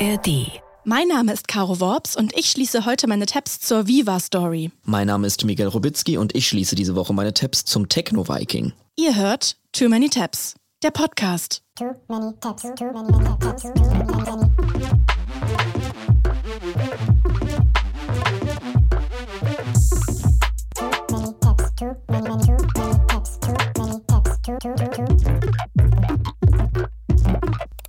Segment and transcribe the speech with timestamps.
[0.00, 0.62] ARD.
[0.84, 4.70] Mein Name ist Caro Worps und ich schließe heute meine Tabs zur Viva Story.
[4.82, 8.72] Mein Name ist Miguel Robitzky und ich schließe diese Woche meine Tabs zum Techno-Viking.
[8.96, 11.62] Ihr hört Too Many Tabs, der Podcast.
[11.76, 14.50] Too many tabs, too many tabs, too many, many.
[14.86, 16.09] Too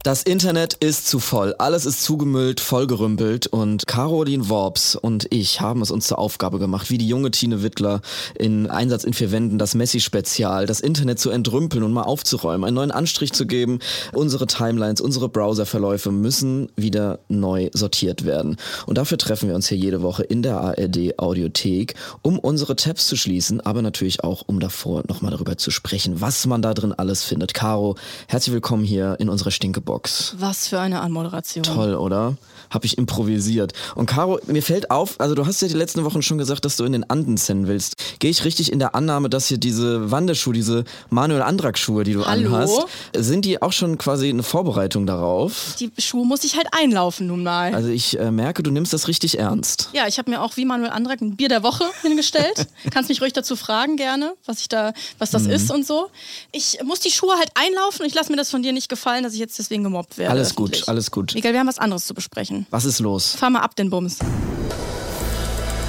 [0.04, 5.84] Das Internet ist zu voll, alles ist zugemüllt, vollgerümpelt und Caroline Worps und ich haben
[5.84, 8.02] es uns zur Aufgabe gemacht, wie die junge Tine Wittler
[8.34, 12.78] in Einsatz in vier Wänden, das Messi-Spezial, das Internet zu entrümpeln und mal aufzuräumen, einen
[12.78, 13.78] neuen Anstrich zu geben.
[14.12, 18.58] Unsere Timelines, unsere Browserverläufe müssen wieder neu sortiert werden.
[18.88, 21.94] Und dafür treffen wir uns hier jede Woche in der ARD Audiothek,
[22.24, 26.48] um unsere Tabs zu schließen, aber natürlich auch, um davor nochmal darüber zu sprechen, was
[26.48, 27.54] man da drin alles findet.
[27.54, 29.52] Caro, herzlich willkommen hier in unserer
[29.92, 30.36] Stinkebox.
[30.38, 31.64] Was für eine Anmoderation.
[31.64, 32.36] Toll, oder?
[32.72, 33.74] Hab ich improvisiert.
[33.94, 36.78] Und Caro, mir fällt auf, also du hast ja die letzten Wochen schon gesagt, dass
[36.78, 37.96] du in den Anden senden willst.
[38.20, 42.14] Gehe ich richtig in der Annahme, dass hier diese Wanderschuhe, diese Manuel Andrak Schuhe, die
[42.14, 42.48] du Hallo?
[42.56, 45.76] anhast, sind die auch schon quasi eine Vorbereitung darauf?
[45.80, 47.74] Die Schuhe muss ich halt einlaufen nun mal.
[47.76, 49.90] Also ich äh, merke, du nimmst das richtig ernst.
[49.94, 52.68] ja, ich habe mir auch wie Manuel Andrak ein Bier der Woche hingestellt.
[52.92, 56.10] Kannst mich ruhig dazu fragen gerne, was ich da, was das ist und so.
[56.52, 59.24] Ich muss die Schuhe halt einlaufen und ich lasse mir das von dir nicht gefallen,
[59.24, 60.32] dass ich jetzt deswegen gemobbt werde.
[60.32, 61.34] Alles gut, alles gut.
[61.34, 62.61] Miguel, wir haben was anderes zu besprechen.
[62.70, 63.36] Was ist los?
[63.36, 64.20] Fahr mal ab den Bums.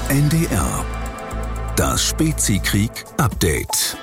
[0.09, 0.85] NDR.
[1.77, 3.97] Das Spezikrieg-Update.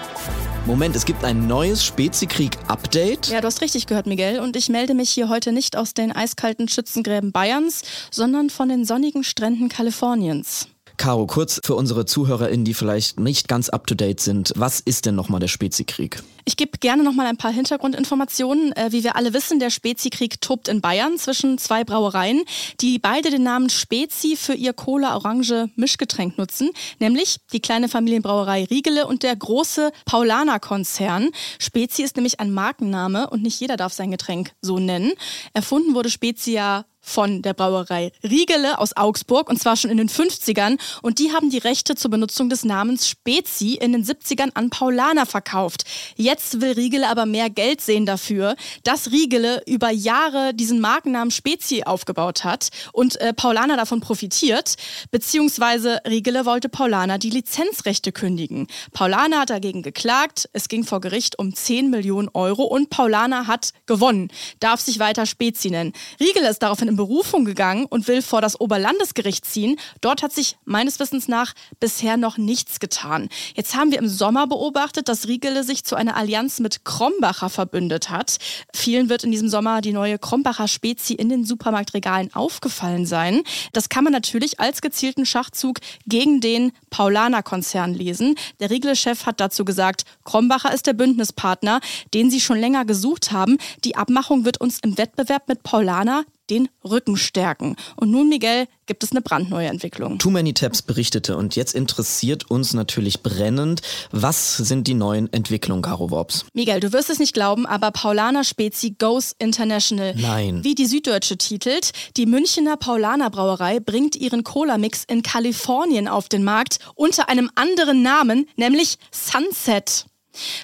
[0.65, 3.29] Moment, es gibt ein neues Spezikrieg-Update?
[3.29, 4.39] Ja, du hast richtig gehört, Miguel.
[4.39, 7.81] Und ich melde mich hier heute nicht aus den eiskalten Schützengräben Bayerns,
[8.11, 10.67] sondern von den sonnigen Stränden Kaliforniens.
[10.99, 14.51] Caro, kurz für unsere ZuhörerInnen, die vielleicht nicht ganz up-to-date sind.
[14.57, 16.21] Was ist denn nochmal der Spezikrieg?
[16.43, 18.73] Ich gebe gerne noch mal ein paar Hintergrundinformationen.
[18.73, 22.43] Äh, wie wir alle wissen, der Spezikrieg tobt in Bayern zwischen zwei Brauereien,
[22.81, 29.23] die beide den Namen Spezi für ihr Cola-Orange-Mischgetränk nutzen, nämlich die kleine Familienbrauerei Riegele und
[29.23, 31.29] der große Paulaner-Konzern.
[31.59, 35.13] Spezi ist nämlich ein Markenname und nicht jeder darf sein Getränk so nennen.
[35.53, 40.09] Erfunden wurde Spezi ja von der Brauerei Riegele aus Augsburg und zwar schon in den
[40.09, 44.69] 50ern und die haben die Rechte zur Benutzung des Namens Spezi in den 70ern an
[44.69, 45.85] Paulaner verkauft.
[46.15, 51.83] Jetzt will Riegele aber mehr Geld sehen dafür, dass Riegele über Jahre diesen Markennamen Spezi
[51.83, 54.75] aufgebaut hat und äh, Paulaner davon profitiert,
[55.11, 58.67] beziehungsweise Riegele wollte Paulaner die Lizenzrechte kündigen.
[58.91, 63.71] Paulaner hat dagegen geklagt, es ging vor Gericht um 10 Millionen Euro und Paulaner hat
[63.85, 65.93] gewonnen, darf sich weiter Spezi nennen.
[66.19, 69.79] Riegele ist daraufhin in Berufung gegangen und will vor das Oberlandesgericht ziehen.
[70.01, 73.29] Dort hat sich meines Wissens nach bisher noch nichts getan.
[73.55, 78.09] Jetzt haben wir im Sommer beobachtet, dass Riegele sich zu einer Allianz mit Krombacher verbündet
[78.09, 78.37] hat.
[78.73, 83.43] Vielen wird in diesem Sommer die neue Krombacher Spezi in den Supermarktregalen aufgefallen sein.
[83.71, 88.35] Das kann man natürlich als gezielten Schachzug gegen den Paulaner-Konzern lesen.
[88.59, 91.79] Der Riegele-Chef hat dazu gesagt, Krombacher ist der Bündnispartner,
[92.13, 93.57] den sie schon länger gesucht haben.
[93.83, 97.75] Die Abmachung wird uns im Wettbewerb mit Paulaner den Rücken stärken.
[97.95, 100.17] Und nun, Miguel, gibt es eine brandneue Entwicklung.
[100.17, 105.83] Too Many Tabs berichtete und jetzt interessiert uns natürlich brennend, was sind die neuen Entwicklungen,
[105.83, 106.45] Caro Worps?
[106.53, 110.15] Miguel, du wirst es nicht glauben, aber Paulaner Spezi goes international.
[110.15, 110.63] Nein.
[110.63, 116.43] Wie die Süddeutsche titelt, die Münchner Paulaner Brauerei bringt ihren Cola-Mix in Kalifornien auf den
[116.43, 120.05] Markt unter einem anderen Namen, nämlich Sunset.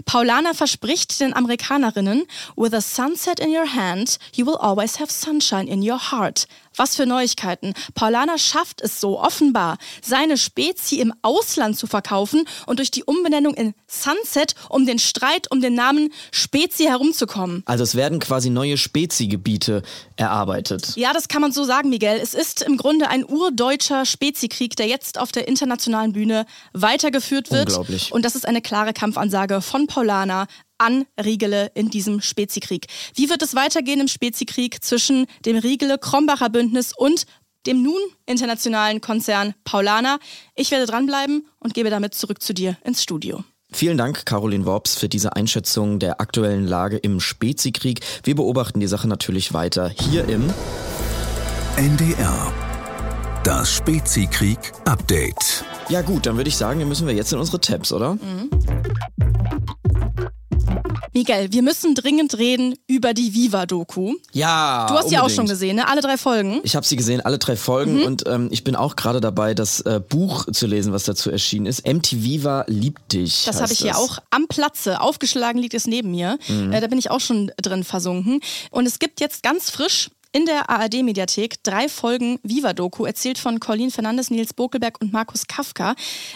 [0.05, 5.67] Paulaner verspricht den Amerikanerinnen, with a sunset in your hand, you will always have sunshine
[5.67, 6.47] in your heart.
[6.75, 7.73] Was für Neuigkeiten.
[7.93, 13.53] Paulaner schafft es so offenbar, seine Spezi im Ausland zu verkaufen und durch die Umbenennung
[13.53, 17.63] in Sunset um den Streit um den Namen Spezi herumzukommen.
[17.65, 19.83] Also es werden quasi neue Spezi-Gebiete
[20.15, 20.95] erarbeitet.
[20.95, 22.19] Ja, das kann man so sagen, Miguel.
[22.21, 27.69] Es ist im Grunde ein urdeutscher Spezikrieg, der jetzt auf der internationalen Bühne weitergeführt wird.
[27.69, 28.11] Unglaublich.
[28.11, 30.47] Und das ist eine klare Kampfansage von Paulaner
[30.77, 32.87] an Riegele in diesem Spezikrieg.
[33.13, 37.25] Wie wird es weitergehen im Spezikrieg zwischen dem Riegele-Krombacher Bündnis und
[37.65, 40.19] dem nun internationalen Konzern Paulaner?
[40.55, 43.43] Ich werde dranbleiben und gebe damit zurück zu dir ins Studio.
[43.71, 47.99] Vielen Dank, Caroline Worps, für diese Einschätzung der aktuellen Lage im Spezikrieg.
[48.23, 50.53] Wir beobachten die Sache natürlich weiter hier im
[51.75, 52.53] NDR.
[53.43, 55.65] Das Spezikrieg-Update.
[55.89, 58.17] Ja gut, dann würde ich sagen, dann müssen wir jetzt in unsere Tabs, oder?
[61.15, 64.15] Miguel, wir müssen dringend reden über die Viva-Doku.
[64.33, 64.85] Ja.
[64.89, 65.87] Du hast sie auch schon gesehen, ne?
[65.87, 66.59] Alle drei Folgen.
[66.63, 69.79] Ich habe sie gesehen, alle drei Folgen und ähm, ich bin auch gerade dabei, das
[69.79, 71.87] äh, Buch zu lesen, was dazu erschienen ist.
[71.87, 73.45] MTV liebt dich.
[73.45, 74.99] Das habe ich hier auch am Platze.
[74.99, 76.37] Aufgeschlagen liegt es neben mir.
[76.49, 78.41] Äh, da bin ich auch schon drin versunken.
[78.69, 83.89] Und es gibt jetzt ganz frisch in der ARD-Mediathek drei Folgen Viva-Doku, erzählt von Colleen
[83.89, 85.95] Fernandes, Nils Bokelberg und Markus Kafka.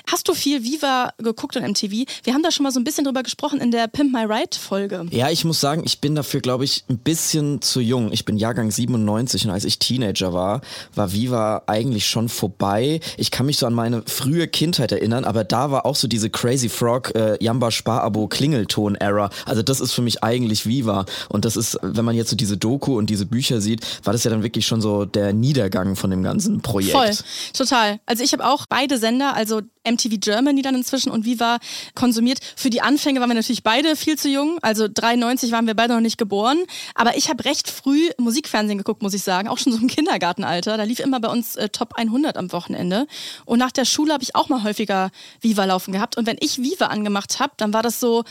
[0.09, 2.05] Hast du viel Viva geguckt und MTV?
[2.23, 5.07] Wir haben da schon mal so ein bisschen drüber gesprochen in der Pimp My Ride-Folge.
[5.11, 8.13] Ja, ich muss sagen, ich bin dafür, glaube ich, ein bisschen zu jung.
[8.13, 10.61] Ich bin Jahrgang 97 und als ich Teenager war,
[10.95, 13.01] war Viva eigentlich schon vorbei.
[13.17, 16.29] Ich kann mich so an meine frühe Kindheit erinnern, aber da war auch so diese
[16.29, 19.29] Crazy Frog äh, Jamba Sparabo Klingelton-Era.
[19.45, 21.05] Also das ist für mich eigentlich Viva.
[21.27, 24.23] Und das ist, wenn man jetzt so diese Doku und diese Bücher sieht, war das
[24.23, 26.91] ja dann wirklich schon so der Niedergang von dem ganzen Projekt.
[26.91, 27.11] Voll,
[27.53, 27.99] total.
[28.05, 31.59] Also ich habe auch beide Sender, also MTV Germany dann inzwischen und Viva
[31.95, 32.39] konsumiert.
[32.55, 34.59] Für die Anfänge waren wir natürlich beide viel zu jung.
[34.61, 36.63] Also 93 waren wir beide noch nicht geboren.
[36.95, 39.47] Aber ich habe recht früh Musikfernsehen geguckt, muss ich sagen.
[39.47, 40.77] Auch schon so im Kindergartenalter.
[40.77, 43.07] Da lief immer bei uns äh, Top 100 am Wochenende.
[43.45, 46.17] Und nach der Schule habe ich auch mal häufiger Viva laufen gehabt.
[46.17, 48.23] Und wenn ich Viva angemacht habe, dann war das so,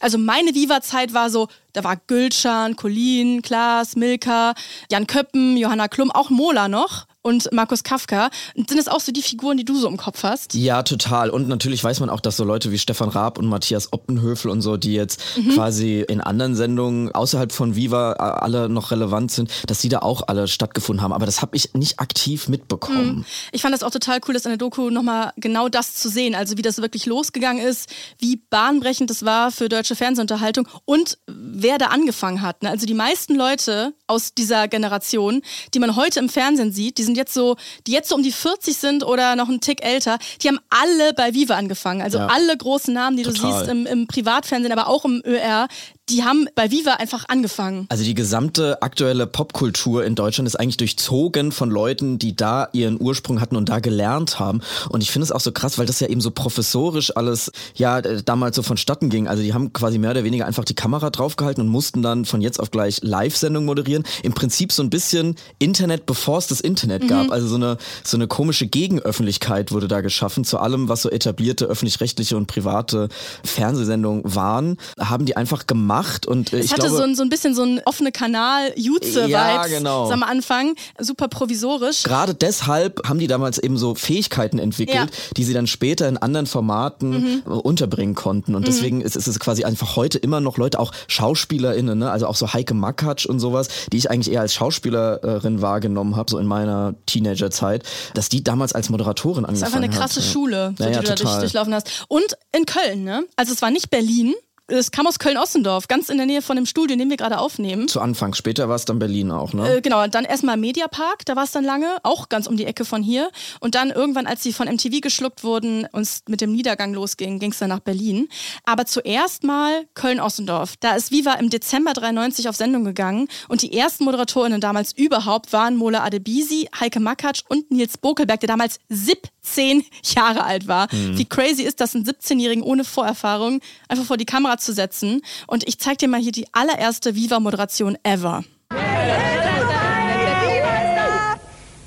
[0.00, 4.54] also meine Viva-Zeit war so, da war Gülschan, Colin, Klaas, Milka,
[4.90, 8.30] Jan Köppen, Johanna Klum, auch Mola noch und Markus Kafka.
[8.54, 10.54] Sind das auch so die Figuren, die du so im Kopf hast?
[10.54, 11.28] Ja, total.
[11.28, 14.62] Und natürlich weiß man auch, dass so Leute wie Stefan Raab und Matthias Oppenhöfel und
[14.62, 15.50] so, die jetzt mhm.
[15.50, 19.98] quasi in anderen Sendungen außerhalb von Viva äh, alle noch relevant sind, dass die da
[20.00, 21.12] auch alle stattgefunden haben.
[21.12, 23.16] Aber das habe ich nicht aktiv mitbekommen.
[23.16, 23.24] Mhm.
[23.50, 26.36] Ich fand das auch total cool, das in der Doku nochmal genau das zu sehen.
[26.36, 31.78] Also wie das wirklich losgegangen ist, wie bahnbrechend das war für deutsche Fernsehunterhaltung und wer
[31.78, 32.62] da angefangen hat.
[32.62, 32.70] Ne?
[32.70, 35.42] Also die meisten Leute aus dieser Generation,
[35.74, 38.32] die man heute im Fernsehen sieht, die sind jetzt so, die jetzt so um die
[38.32, 42.02] 40 sind oder noch einen Tick älter, die haben alle bei Viva angefangen.
[42.02, 42.26] Also ja.
[42.26, 43.50] alle großen Namen, die Total.
[43.50, 45.68] du siehst im, im Privatfernsehen, aber auch im ÖR,
[46.08, 47.86] die haben bei Viva einfach angefangen.
[47.88, 53.00] Also die gesamte aktuelle Popkultur in Deutschland ist eigentlich durchzogen von Leuten, die da ihren
[53.00, 54.60] Ursprung hatten und da gelernt haben.
[54.88, 58.00] Und ich finde es auch so krass, weil das ja eben so professorisch alles ja
[58.00, 59.26] damals so vonstatten ging.
[59.26, 62.40] Also die haben quasi mehr oder weniger einfach die Kamera draufgehalten und mussten dann von
[62.40, 64.04] jetzt auf gleich Live-Sendung moderieren.
[64.22, 67.08] Im Prinzip so ein bisschen Internet, bevor es das Internet mhm.
[67.08, 67.30] gab.
[67.32, 71.64] Also so eine, so eine komische Gegenöffentlichkeit wurde da geschaffen zu allem, was so etablierte
[71.64, 73.08] öffentlich-rechtliche und private
[73.42, 74.76] Fernsehsendungen waren.
[75.00, 77.28] Haben die einfach gemacht gemacht und äh, ich es hatte glaube, so, ein, so ein
[77.28, 80.10] bisschen so ein offene Kanal Jutze ja, genau.
[80.10, 82.02] am Anfang, super provisorisch.
[82.02, 85.06] Gerade deshalb haben die damals eben so Fähigkeiten entwickelt, ja.
[85.36, 87.42] die sie dann später in anderen Formaten mhm.
[87.46, 88.66] Äh, unterbringen konnten und mhm.
[88.66, 92.10] deswegen ist, ist, es quasi einfach heute immer noch Leute, auch SchauspielerInnen, ne?
[92.10, 96.30] also auch so Heike Makatsch und sowas, die ich eigentlich eher als Schauspielerin wahrgenommen habe,
[96.30, 97.84] so in meiner Teenagerzeit,
[98.14, 99.62] dass die damals als Moderatorin angefangen hat.
[99.62, 100.32] Das ist einfach eine krasse hat.
[100.32, 102.06] Schule, so, naja, die du da durchlaufen hast.
[102.08, 103.24] Und in Köln, ne?
[103.36, 104.34] Also es war nicht Berlin,
[104.68, 107.86] es kam aus Köln-Ossendorf, ganz in der Nähe von dem Studio, dem wir gerade aufnehmen.
[107.86, 109.76] Zu Anfang, später war es dann Berlin auch, ne?
[109.76, 112.84] Äh, genau, dann erstmal Mediapark, da war es dann lange, auch ganz um die Ecke
[112.84, 113.30] von hier.
[113.60, 117.38] Und dann irgendwann, als sie von MTV geschluckt wurden und es mit dem Niedergang losging,
[117.38, 118.28] ging es dann nach Berlin.
[118.64, 120.74] Aber zuerst mal Köln-Ossendorf.
[120.80, 125.52] Da ist Viva im Dezember 93 auf Sendung gegangen und die ersten Moderatorinnen damals überhaupt
[125.52, 129.84] waren Mola Adebisi, Heike Makatsch und Nils Bokelberg, der damals 17
[130.16, 130.88] Jahre alt war.
[130.92, 131.18] Mhm.
[131.18, 135.22] Wie crazy ist das, einen 17-Jährigen ohne Vorerfahrung einfach vor die Kamera zu setzen.
[135.46, 138.44] Und ich zeige dir mal hier die allererste Viva-Moderation ever.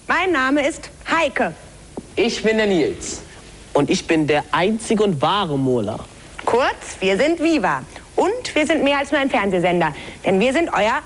[0.08, 1.54] Mein Name ist Heike.
[2.16, 3.22] Ich bin der Nils.
[3.74, 6.00] Und ich bin der einzige und wahre Mola.
[6.46, 7.84] Kurz, wir sind Viva.
[8.16, 9.94] Und wir sind mehr als nur ein Fernsehsender.
[10.26, 11.02] Denn wir sind euer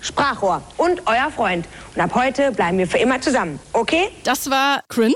[0.00, 1.66] Sprachrohr und euer Freund.
[1.94, 3.58] Und ab heute bleiben wir für immer zusammen.
[3.72, 4.10] Okay?
[4.24, 5.14] Das war cringe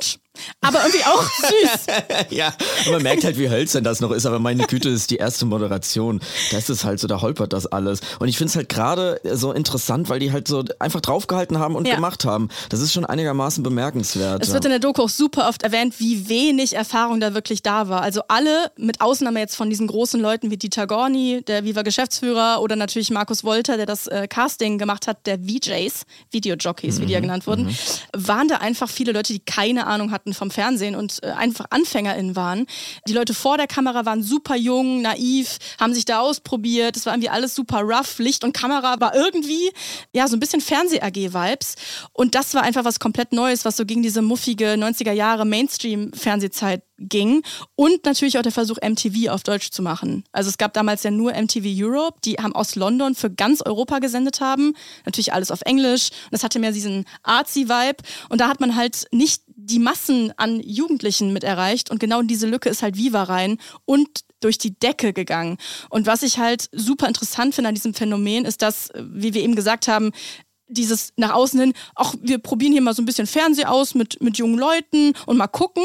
[0.61, 1.87] aber irgendwie auch süß.
[2.31, 2.53] ja,
[2.87, 5.47] und man merkt halt, wie hölzern das noch ist, aber meine Güte ist die erste
[5.47, 6.21] Moderation.
[6.51, 8.01] Da ist es halt so, da holpert das alles.
[8.19, 11.75] Und ich finde es halt gerade so interessant, weil die halt so einfach draufgehalten haben
[11.75, 11.95] und ja.
[11.95, 12.49] gemacht haben.
[12.69, 14.43] Das ist schon einigermaßen bemerkenswert.
[14.43, 17.89] Es wird in der Doku auch super oft erwähnt, wie wenig Erfahrung da wirklich da
[17.89, 18.03] war.
[18.03, 22.77] Also alle, mit Ausnahme jetzt von diesen großen Leuten wie Dieter Gorni, der Viva-Geschäftsführer oder
[22.77, 27.21] natürlich Markus Wolter, der das äh, Casting gemacht hat, der VJs, Videojockeys, wie die ja
[27.21, 27.77] mhm, genannt wurden, mhm.
[28.13, 31.67] waren da einfach viele Leute, die keine Ahnung hatten, hatten vom Fernsehen und äh, einfach
[31.71, 32.67] AnfängerInnen waren.
[33.09, 36.97] Die Leute vor der Kamera waren super jung, naiv, haben sich da ausprobiert.
[36.97, 38.19] Es war irgendwie alles super rough.
[38.19, 39.71] Licht und Kamera war irgendwie,
[40.13, 41.77] ja, so ein bisschen Fernseh-AG-Vibes.
[42.13, 46.83] Und das war einfach was komplett Neues, was so gegen diese muffige 90er Jahre Mainstream-Fernsehzeit
[46.99, 47.43] ging
[47.75, 50.25] und natürlich auch der Versuch, MTV auf Deutsch zu machen.
[50.33, 53.99] Also es gab damals ja nur MTV Europe, die haben aus London für ganz Europa
[53.99, 54.75] gesendet haben.
[55.05, 56.11] Natürlich alles auf Englisch.
[56.25, 58.03] Und das hatte mehr diesen Artsy-Vibe.
[58.29, 61.91] Und da hat man halt nicht die Massen an Jugendlichen mit erreicht.
[61.91, 64.09] Und genau in diese Lücke ist halt Viva rein und
[64.41, 65.57] durch die Decke gegangen.
[65.89, 69.57] Und was ich halt super interessant finde an diesem Phänomen, ist, dass, wie wir eben
[69.57, 70.13] gesagt haben,
[70.69, 74.23] dieses nach außen hin, ach, wir probieren hier mal so ein bisschen Fernseh aus mit,
[74.23, 75.85] mit jungen Leuten und mal gucken.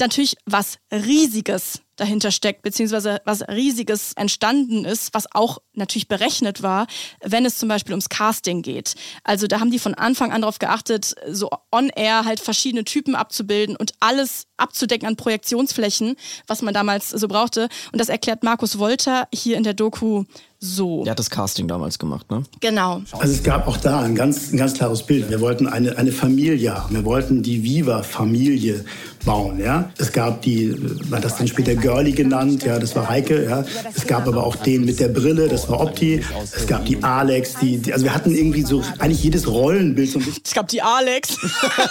[0.00, 6.86] Natürlich was Riesiges dahinter steckt, beziehungsweise was Riesiges entstanden ist, was auch natürlich berechnet war,
[7.22, 8.94] wenn es zum Beispiel ums Casting geht.
[9.24, 13.76] Also da haben die von Anfang an darauf geachtet, so on-air halt verschiedene Typen abzubilden
[13.76, 16.16] und alles abzudecken an Projektionsflächen,
[16.46, 17.68] was man damals so brauchte.
[17.92, 20.24] Und das erklärt Markus Wolter hier in der Doku
[20.60, 21.04] so.
[21.04, 22.42] Der hat das Casting damals gemacht, ne?
[22.60, 23.02] Genau.
[23.12, 25.30] Also es gab auch da ein ganz, ein ganz klares Bild.
[25.30, 26.94] Wir wollten eine, eine Familie haben.
[26.96, 28.84] Wir wollten die Viva-Familie
[29.24, 29.58] bauen.
[29.60, 29.90] Ja?
[29.98, 30.74] Es gab die,
[31.08, 33.44] man hat das dann später Girlie genannt, ja, das war Heike.
[33.44, 33.64] Ja?
[33.94, 36.24] Es gab aber auch den mit der Brille, das war Opti.
[36.54, 40.18] Es gab die Alex, die, die also wir hatten irgendwie so eigentlich jedes Rollenbild so
[40.18, 40.42] ein bisschen.
[40.44, 41.36] Es gab die Alex.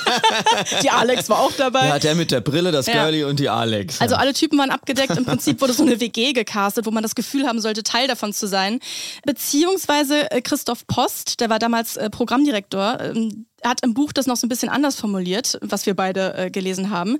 [0.83, 1.87] die Alex war auch dabei.
[1.87, 3.03] Ja, der mit der Brille, das Ja.
[3.03, 4.01] Girlie und die Alex.
[4.01, 5.15] Also alle Typen waren abgedeckt.
[5.17, 8.33] Im Prinzip wurde so eine WG gecastet, wo man das Gefühl haben sollte, Teil davon
[8.33, 8.79] zu sein.
[9.25, 14.37] Beziehungsweise äh, Christoph Post, der war damals äh, Programmdirektor, ähm, hat im Buch das noch
[14.37, 17.17] so ein bisschen anders formuliert, was wir beide äh, gelesen haben.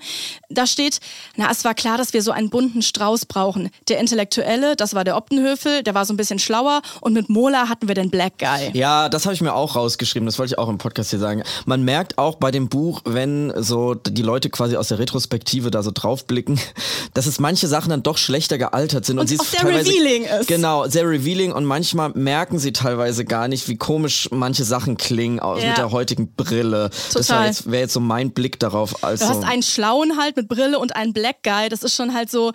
[0.49, 0.99] Da steht,
[1.35, 3.69] na, es war klar, dass wir so einen bunten Strauß brauchen.
[3.89, 7.69] Der Intellektuelle, das war der Optenhöfel, der war so ein bisschen schlauer und mit Mola
[7.69, 8.71] hatten wir den Black Guy.
[8.73, 10.25] Ja, das habe ich mir auch rausgeschrieben.
[10.25, 11.43] Das wollte ich auch im Podcast hier sagen.
[11.65, 15.83] Man merkt auch bei dem Buch, wenn so die Leute quasi aus der Retrospektive da
[15.83, 16.59] so draufblicken,
[17.13, 19.19] dass es manche Sachen dann doch schlechter gealtert sind.
[19.19, 20.47] Und sie auch es sehr revealing ist.
[20.47, 25.37] Genau, sehr revealing und manchmal merken sie teilweise gar nicht, wie komisch manche Sachen klingen
[25.37, 25.55] Ja.
[25.55, 26.89] mit der heutigen Brille.
[26.89, 27.39] Das Total.
[27.39, 29.03] war jetzt- wäre jetzt so mein Blick darauf.
[29.03, 31.69] Also, Du hast einen Schlauen halt mit Brille und einen Black Guy.
[31.69, 32.51] Das ist schon halt so.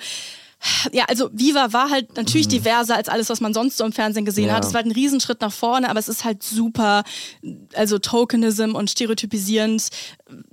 [0.92, 4.24] Ja, also Viva war halt natürlich diverser als alles, was man sonst so im Fernsehen
[4.24, 4.50] gesehen Mhm.
[4.50, 4.54] Ja.
[4.56, 4.64] hat.
[4.64, 7.02] Es war halt ein Riesenschritt nach vorne, aber es ist halt super,
[7.74, 9.88] also Tokenism und stereotypisierend.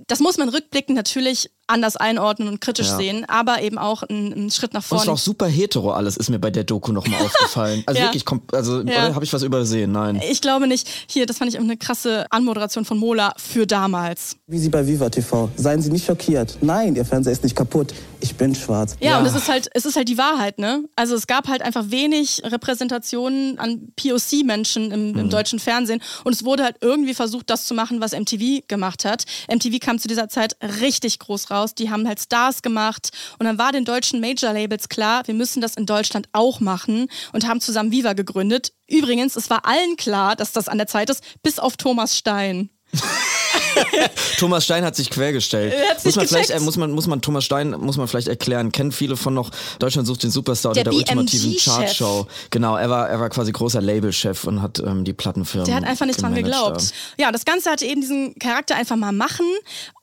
[0.07, 2.97] Das muss man rückblickend natürlich anders einordnen und kritisch Ja.
[2.97, 5.11] sehen, aber eben auch ein, ein Schritt nach und es war vorne.
[5.11, 7.83] auch super hetero alles, ist mir bei der Doku nochmal aufgefallen.
[7.85, 8.07] Also Ja.
[8.07, 9.13] wirklich, also Ja.
[9.13, 9.91] habe ich was übersehen?
[9.91, 10.19] Nein.
[10.31, 10.87] Ich glaube nicht.
[11.07, 14.35] Hier, das fand ich eine krasse Anmoderation von Mola für damals.
[14.47, 15.49] Wie Sie bei Viva TV.
[15.57, 16.57] Seien Sie nicht schockiert.
[16.61, 17.93] Nein, Ihr Fernseher ist nicht kaputt.
[18.21, 18.95] Ich bin schwarz.
[18.99, 20.83] Ja, und es ist halt, es ist halt die Wahrheit, ne?
[20.95, 26.43] Also es gab halt einfach wenig Repräsentationen an POC-Menschen im, im deutschen Fernsehen und es
[26.43, 29.25] wurde halt irgendwie versucht, das zu machen, was MTV gemacht hat.
[29.53, 31.75] MTV kam zu dieser Zeit richtig groß raus.
[31.75, 35.75] Die haben halt Stars gemacht und dann war den deutschen Major-Labels klar, wir müssen das
[35.75, 38.73] in Deutschland auch machen und haben zusammen Viva gegründet.
[38.87, 42.71] Übrigens, es war allen klar, dass das an der Zeit ist, bis auf Thomas Stein.
[44.37, 45.73] Thomas Stein hat sich quergestellt.
[45.73, 48.27] Er hat's muss man vielleicht, äh, muss man, muss man Thomas Stein, muss man vielleicht
[48.27, 48.71] erklären.
[48.71, 51.55] Kennen viele von noch Deutschland sucht den Superstar Der der ultimativen.
[51.57, 52.27] Chartshow.
[52.49, 55.65] Genau, er war, er war quasi großer Labelchef und hat ähm, die Plattenfirmen.
[55.65, 56.93] Der hat einfach nicht dran geglaubt.
[57.17, 59.45] Ja, das Ganze hatte eben diesen Charakter einfach mal machen,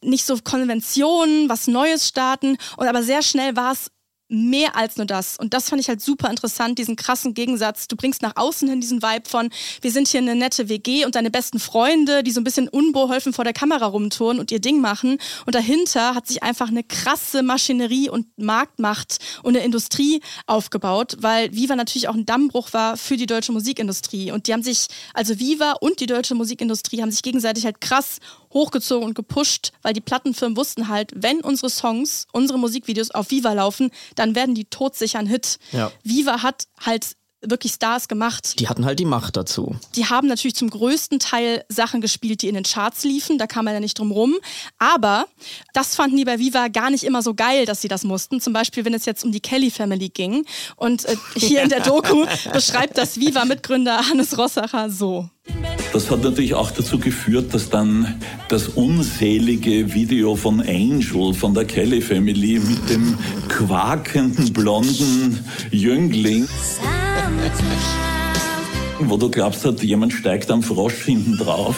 [0.02, 3.90] nicht so Konventionen, was Neues starten und aber sehr schnell war es
[4.28, 5.36] mehr als nur das.
[5.38, 7.88] Und das fand ich halt super interessant, diesen krassen Gegensatz.
[7.88, 11.14] Du bringst nach außen hin diesen Vibe von, wir sind hier eine nette WG und
[11.14, 14.80] deine besten Freunde, die so ein bisschen unbeholfen vor der Kamera rumtouren und ihr Ding
[14.80, 15.18] machen.
[15.44, 21.52] Und dahinter hat sich einfach eine krasse Maschinerie und Marktmacht und eine Industrie aufgebaut, weil
[21.54, 24.32] Viva natürlich auch ein Dammbruch war für die deutsche Musikindustrie.
[24.32, 28.18] Und die haben sich, also Viva und die deutsche Musikindustrie haben sich gegenseitig halt krass
[28.52, 33.52] hochgezogen und gepusht, weil die Plattenfirmen wussten halt, wenn unsere Songs, unsere Musikvideos auf Viva
[33.52, 35.58] laufen, dann werden die todsicher ein Hit.
[35.72, 35.92] Ja.
[36.02, 38.58] Viva hat halt wirklich Stars gemacht.
[38.60, 39.76] Die hatten halt die Macht dazu.
[39.94, 43.38] Die haben natürlich zum größten Teil Sachen gespielt, die in den Charts liefen.
[43.38, 44.36] Da kam man ja nicht drum rum.
[44.78, 45.26] Aber
[45.74, 48.40] das fanden die bei Viva gar nicht immer so geil, dass sie das mussten.
[48.40, 50.44] Zum Beispiel, wenn es jetzt um die Kelly Family ging.
[50.76, 55.28] Und äh, hier in der Doku beschreibt das Viva-Mitgründer Hannes Rossacher so.
[55.92, 61.64] Das hat natürlich auch dazu geführt, dass dann das unselige Video von Angel von der
[61.64, 63.16] Kelly Family mit dem
[63.48, 66.48] quakenden blonden Jüngling,
[68.98, 71.76] wo du glaubst, hat jemand steigt am Frosch hinten drauf.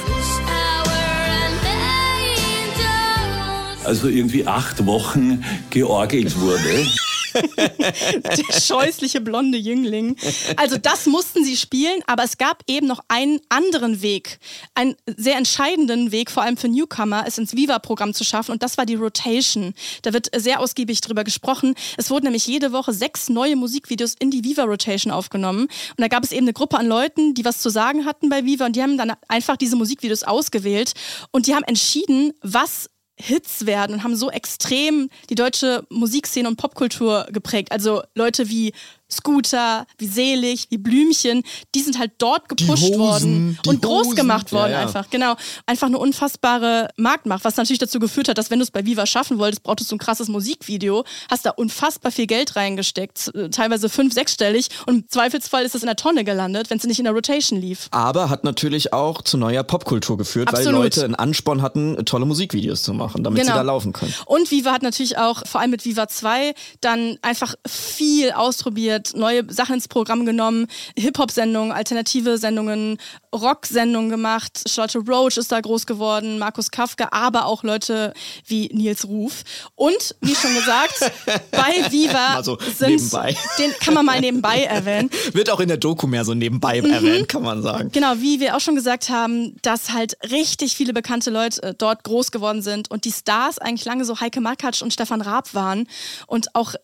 [3.85, 6.87] Also irgendwie acht Wochen georgelt wurde.
[7.75, 10.17] der scheußliche blonde Jüngling.
[10.57, 14.39] Also das mussten sie spielen, aber es gab eben noch einen anderen Weg,
[14.75, 18.79] einen sehr entscheidenden Weg, vor allem für Newcomer, es ins Viva-Programm zu schaffen und das
[18.79, 19.75] war die Rotation.
[20.03, 21.75] Da wird sehr ausgiebig drüber gesprochen.
[21.97, 26.25] Es wurden nämlich jede Woche sechs neue Musikvideos in die Viva-Rotation aufgenommen und da gab
[26.25, 28.83] es eben eine Gruppe an Leuten, die was zu sagen hatten bei Viva und die
[28.83, 30.93] haben dann einfach diese Musikvideos ausgewählt
[31.31, 32.91] und die haben entschieden, was
[33.21, 37.73] Hits werden und haben so extrem die deutsche Musikszene und Popkultur geprägt.
[37.73, 38.73] Also Leute wie
[39.11, 41.43] Scooter, wie Selig, wie Blümchen,
[41.75, 44.17] die sind halt dort gepusht Hosen, worden und groß Hosen.
[44.17, 44.87] gemacht worden Ja, ja.
[44.87, 45.09] einfach.
[45.11, 45.35] Genau.
[45.67, 49.07] Einfach eine unfassbare Marktmacht, was natürlich dazu geführt hat, dass wenn du es bei Viva
[49.07, 53.89] schaffen wolltest, brauchtest du ein krasses Musikvideo, hast da unfassbar viel Geld reingesteckt, äh, teilweise
[53.89, 57.05] fünf, sechsstellig und im Zweifelsfall ist es in der Tonne gelandet, wenn es nicht in
[57.05, 57.89] der Rotation lief.
[57.91, 60.83] Aber hat natürlich auch zu neuer Popkultur geführt, weil Absolut.
[60.83, 63.57] Leute einen Ansporn hatten, tolle Musikvideos zu machen, damit sie Genau.
[63.57, 64.15] da laufen können.
[64.27, 69.45] Und Viva hat natürlich auch, vor allem mit Viva 2, dann einfach viel ausprobiert, neue
[69.53, 72.99] Sachen ins Programm genommen, Hip-Hop-Sendungen, alternative Sendungen,
[73.35, 74.63] Rock-Sendungen gemacht.
[74.69, 78.13] Charlotte Roach ist da groß geworden, Markus Kafka, aber auch Leute
[78.47, 79.43] wie Nils Ruf.
[79.75, 81.11] Und, wie schon gesagt,
[81.51, 83.37] bei Viva Mal so sind, nebenbei.
[83.59, 85.11] den kann man mal nebenbei erwähnen.
[85.33, 86.91] Wird auch in der Doku mehr so nebenbei Mhm.
[86.93, 87.91] erwähnt, kann man sagen.
[87.93, 92.05] Genau, wie wir auch schon gesagt haben, dass halt richtig viele bekannte Leute äh, dort
[92.05, 95.87] groß geworden sind und die Stars eigentlich lange so Heike Makatsch und Stefan Raab waren
[96.27, 96.75] und auch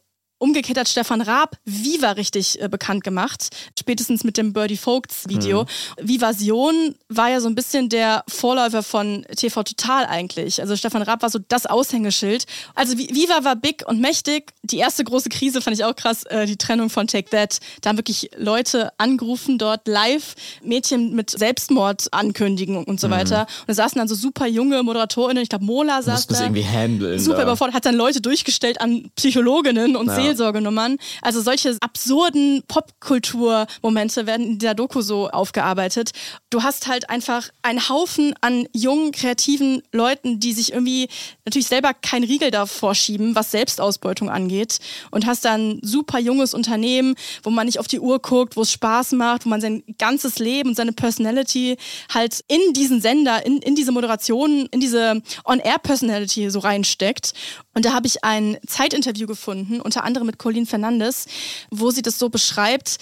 [0.45, 3.49] Umgekehrt hat Stefan Raab Viva richtig äh, bekannt gemacht,
[3.79, 5.63] spätestens mit dem Birdie Folks Video.
[5.63, 6.09] Mhm.
[6.09, 10.61] Vivasion war ja so ein bisschen der Vorläufer von TV Total eigentlich.
[10.61, 12.45] Also Stefan Raab war so das Aushängeschild.
[12.75, 14.53] Also Vi- Viva war big und mächtig.
[14.63, 17.59] Die erste große Krise fand ich auch krass, äh, die Trennung von Take That.
[17.81, 23.13] Da haben wirklich Leute angerufen dort live, Mädchen mit Selbstmordankündigungen und so Mhm.
[23.13, 23.41] weiter.
[23.61, 26.45] Und da saßen dann so super junge ModeratorInnen, ich glaube Mola saß Mussten das da.
[26.45, 27.19] irgendwie handeln.
[27.19, 27.43] Super da.
[27.45, 30.15] überfordert, hat dann Leute durchgestellt an Psychologinnen und Ja.
[30.35, 30.99] Seelsorgenummern.
[31.23, 36.11] Also solche absurden Popkulturmomente werden in dieser Doku so aufgearbeitet.
[36.51, 41.09] Du hast halt einfach einen Haufen an jungen, kreativen Leuten, die sich irgendwie
[41.45, 44.79] natürlich selber kein Riegel davor schieben, was Selbstausbeutung angeht.
[45.11, 48.63] Und hast dann ein super junges Unternehmen, wo man nicht auf die Uhr guckt, wo
[48.63, 51.77] es Spaß macht, wo man sein ganzes Leben und seine Personality
[52.13, 57.33] halt in diesen Sender, in, in diese Moderation, in diese On-Air-Personality so reinsteckt.
[57.75, 61.27] Und da habe ich ein Zeitinterview gefunden, unter anderem mit Colleen Fernandes,
[61.71, 62.99] wo sie das so beschreibt,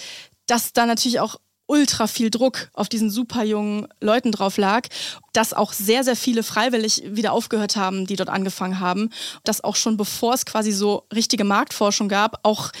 [0.47, 4.87] dass da natürlich auch ultra viel Druck auf diesen super jungen Leuten drauf lag,
[5.31, 9.09] dass auch sehr, sehr viele freiwillig wieder aufgehört haben, die dort angefangen haben,
[9.43, 12.71] dass auch schon bevor es quasi so richtige Marktforschung gab, auch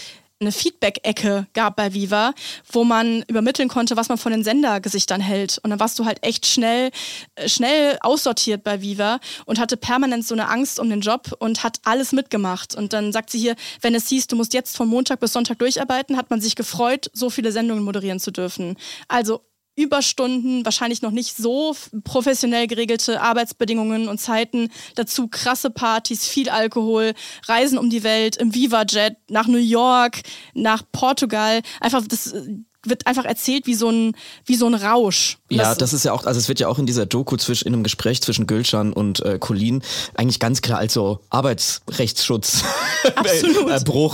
[0.43, 2.33] eine Feedback-Ecke gab bei Viva,
[2.71, 5.59] wo man übermitteln konnte, was man von den Sendergesichtern hält.
[5.63, 6.91] Und dann warst du halt echt schnell,
[7.35, 11.63] äh, schnell aussortiert bei Viva und hatte permanent so eine Angst um den Job und
[11.63, 12.75] hat alles mitgemacht.
[12.75, 15.59] Und dann sagt sie hier, wenn es hieß, du musst jetzt von Montag bis Sonntag
[15.59, 18.77] durcharbeiten, hat man sich gefreut, so viele Sendungen moderieren zu dürfen.
[19.07, 19.41] Also
[19.75, 27.13] Überstunden, wahrscheinlich noch nicht so professionell geregelte Arbeitsbedingungen und Zeiten, dazu krasse Partys, viel Alkohol,
[27.47, 30.21] Reisen um die Welt im Viva-Jet nach New York,
[30.53, 31.61] nach Portugal.
[31.81, 35.37] Einfach, das äh, wird einfach erzählt wie so ein, wie so ein Rausch.
[35.57, 37.73] Ja, das ist ja auch, also es wird ja auch in dieser Doku zwischen, in
[37.73, 39.81] einem Gespräch zwischen Gülcan und äh, Colin
[40.15, 42.63] eigentlich ganz klar als so Arbeitsrechtsschutz
[43.15, 43.69] Absolut.
[43.69, 43.71] äh,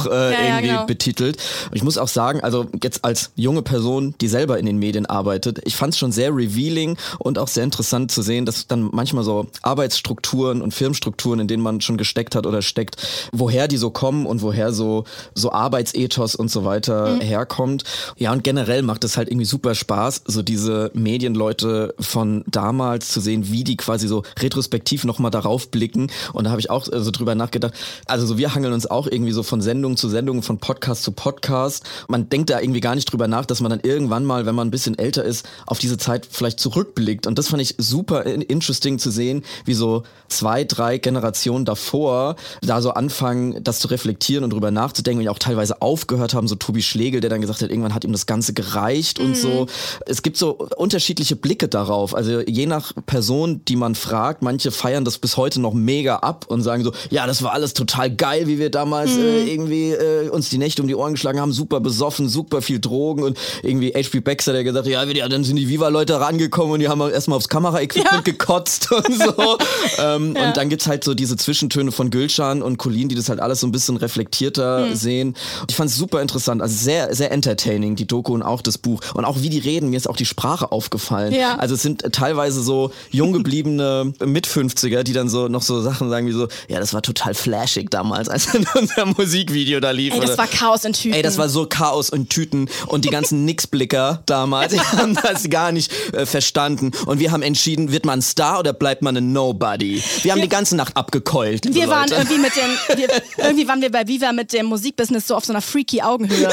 [0.08, 0.86] äh, Ja, ja, irgendwie genau.
[0.86, 1.38] betitelt.
[1.70, 5.06] Und ich muss auch sagen, also jetzt als junge Person, die selber in den Medien
[5.06, 8.90] arbeitet, ich fand es schon sehr revealing und auch sehr interessant zu sehen, dass dann
[8.92, 12.98] manchmal so Arbeitsstrukturen und Firmenstrukturen, in denen man schon gesteckt hat oder steckt,
[13.32, 15.04] woher die so kommen und woher so,
[15.36, 17.22] so Arbeitsethos und so weiter Mhm.
[17.22, 17.84] herkommt.
[18.18, 20.92] Ja, und generell macht es halt irgendwie super Spaß, so diese
[21.30, 26.12] Medienleute von damals zu sehen, wie die quasi so retrospektiv nochmal darauf blicken.
[26.34, 27.74] Und da habe ich auch äh, so drüber nachgedacht.
[28.06, 31.12] Also so wir hangeln uns auch irgendwie so von Sendung zu Sendung, von Podcast zu
[31.12, 31.84] Podcast.
[32.08, 34.68] Man denkt da irgendwie gar nicht drüber nach, dass man dann irgendwann mal, wenn man
[34.68, 37.28] ein bisschen älter ist, auf diese Zeit vielleicht zurückblickt.
[37.28, 42.36] Und das fand ich super in- interesting zu sehen, wie so zwei, drei Generationen davor
[42.62, 46.56] da so anfangen, das zu reflektieren und drüber nachzudenken und auch teilweise aufgehört haben, so
[46.56, 49.68] Tobi Schlegel, der dann gesagt hat, irgendwann hat ihm das Ganze gereicht und so.
[50.06, 52.16] Es gibt so unterschiedliche Blicke darauf.
[52.16, 56.46] Also je nach Person, die man fragt, manche feiern das bis heute noch mega ab
[56.48, 60.30] und sagen so, ja, das war alles total geil, wie wir damals äh, irgendwie äh,
[60.30, 63.92] uns die Nächte um die Ohren geschlagen haben, super besoffen, super viel Drogen und irgendwie
[63.94, 67.02] HP Baxter, der gesagt hat, ja, ja dann sind die Viva-Leute rangekommen und die haben
[67.02, 69.58] erstmal aufs Kameraequipment gekotzt und so.
[70.00, 70.48] ähm, Ja.
[70.50, 73.60] Und dann gibt's halt so diese Zwischentöne von Gülcan und Colin, die das halt alles
[73.62, 74.96] so ein bisschen reflektierter Hm.
[74.96, 75.36] sehen.
[75.70, 79.02] Ich fand es super interessant, also sehr, sehr entertaining, die Doku und auch das Buch.
[79.14, 80.99] Und auch wie die reden, mir ist auch die Sprache aufgefallen.
[81.34, 81.56] Ja.
[81.58, 86.28] Also es sind teilweise so jung gebliebene Mit-50er, die dann so noch so Sachen sagen
[86.28, 90.14] wie so, ja, das war total flashig damals, als in unser Musikvideo da lief.
[90.14, 91.14] Ey, das oder- war Chaos in Tüten.
[91.16, 95.50] Ey, das war so Chaos und Tüten und die ganzen Nix-Blicker damals, die haben das
[95.50, 96.92] gar nicht äh, verstanden.
[97.06, 100.02] Und wir haben entschieden, wird man Star oder bleibt man ein Nobody?
[100.24, 101.74] Wir haben die ganze Nacht abgekeult.
[101.74, 102.16] wir waren Leute.
[102.22, 103.08] irgendwie mit dem, wir,
[103.46, 106.50] irgendwie waren wir bei Viva mit dem Musikbusiness so auf so einer freaky Augenhöhe.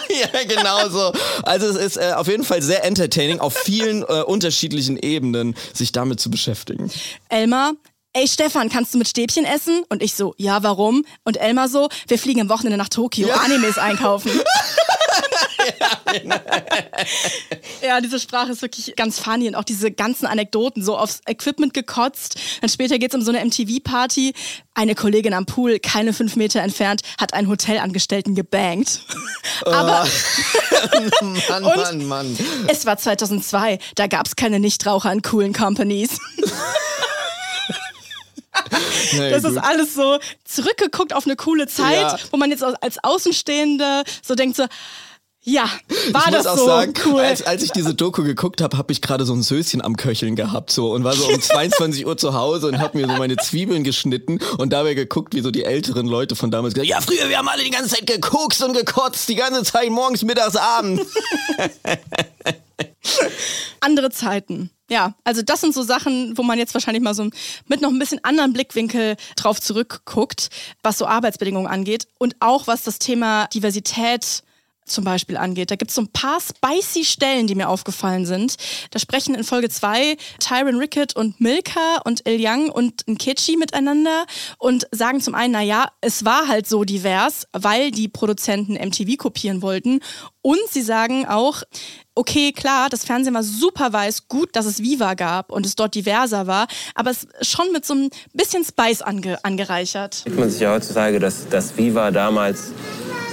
[0.08, 1.12] ja, genau so.
[1.42, 5.92] Also es ist äh, auf jeden Fall sehr entertaining, auf vielen äh, unterschiedlichen Ebenen sich
[5.92, 6.90] damit zu beschäftigen.
[7.28, 7.72] Elmar,
[8.12, 9.84] ey Stefan, kannst du mit Stäbchen essen?
[9.88, 11.04] Und ich so, ja, warum?
[11.24, 14.30] Und Elmar so, wir fliegen am Wochenende nach Tokio, Animes einkaufen.
[17.82, 21.74] ja, diese Sprache ist wirklich ganz funny und auch diese ganzen Anekdoten, so aufs Equipment
[21.74, 22.36] gekotzt.
[22.60, 24.34] Dann später geht es um so eine MTV-Party.
[24.74, 29.00] Eine Kollegin am Pool, keine fünf Meter entfernt, hat einen Hotelangestellten gebankt.
[29.64, 30.06] Aber
[31.48, 32.38] Mann, Mann, Mann.
[32.68, 36.18] es war 2002, da gab es keine Nichtraucher in coolen Companies.
[39.12, 39.52] Na Das gut.
[39.52, 42.18] ist alles so zurückgeguckt auf eine coole Zeit, Ja.
[42.30, 44.66] wo man jetzt als- als Außenstehende so denkt so,
[45.48, 45.70] ja,
[46.10, 47.20] war ich das muss auch so sagen, cool.
[47.20, 50.34] als, als ich diese Doku geguckt habe, habe ich gerade so ein Söschen am Köcheln
[50.34, 53.36] gehabt so und war so um 22 Uhr zu Hause und habe mir so meine
[53.36, 57.28] Zwiebeln geschnitten und dabei geguckt, wie so die älteren Leute von damals gesagt ja, früher,
[57.28, 61.14] wir haben alle die ganze Zeit gekokst und gekotzt, die ganze Zeit morgens, mittags, abends.
[63.80, 64.70] andere Zeiten.
[64.90, 67.30] Ja, also das sind so Sachen, wo man jetzt wahrscheinlich mal so
[67.68, 70.48] mit noch ein bisschen anderen Blickwinkel drauf zurückguckt,
[70.82, 74.42] was so Arbeitsbedingungen angeht und auch was das Thema Diversität
[74.86, 75.70] zum Beispiel angeht.
[75.70, 78.56] Da gibt es so ein paar spicy Stellen, die mir aufgefallen sind.
[78.90, 84.26] Da sprechen in Folge 2 Tyron Rickett und Milka und Il Yang und Nkechi miteinander
[84.58, 89.62] und sagen zum einen, naja, es war halt so divers, weil die Produzenten MTV kopieren
[89.62, 90.00] wollten.
[90.42, 91.62] Und sie sagen auch,
[92.14, 95.94] okay, klar, das Fernsehen war super weiß, gut, dass es Viva gab und es dort
[95.94, 100.24] diverser war, aber es schon mit so ein bisschen Spice ange angereichert.
[100.24, 102.72] Denkt man sich ja heutzutage, dass, dass Viva damals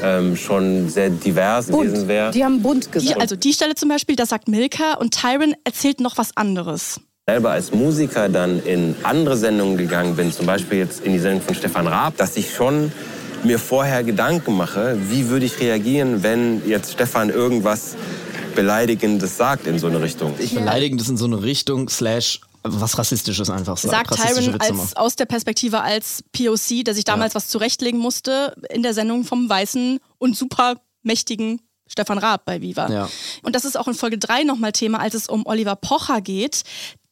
[0.03, 2.31] ähm, schon sehr divers gewesen wäre.
[2.31, 3.21] Die haben bunt Die, gesagt.
[3.21, 6.99] also die Stelle zum Beispiel, das sagt Milka und Tyron erzählt noch was anderes.
[7.27, 11.41] selber als Musiker dann in andere Sendungen gegangen bin, zum Beispiel jetzt in die Sendung
[11.41, 12.91] von Stefan Raab, dass ich schon
[13.43, 17.95] mir vorher Gedanken mache, wie würde ich reagieren, wenn jetzt Stefan irgendwas
[18.55, 20.33] Beleidigendes sagt in so eine Richtung.
[20.39, 24.15] Ich beleidigend das in so eine Richtung, slash was Rassistisches einfach sagt.
[24.15, 28.83] Sagt Tyron als, aus der Perspektive als POC, der sich damals was zurechtlegen musste in
[28.83, 32.89] der Sendung vom weißen und super mächtigen Stefan Raab bei Viva.
[32.89, 33.09] Ja.
[33.43, 36.63] Und das ist auch in Folge 3 nochmal Thema, als es um Oliver Pocher geht.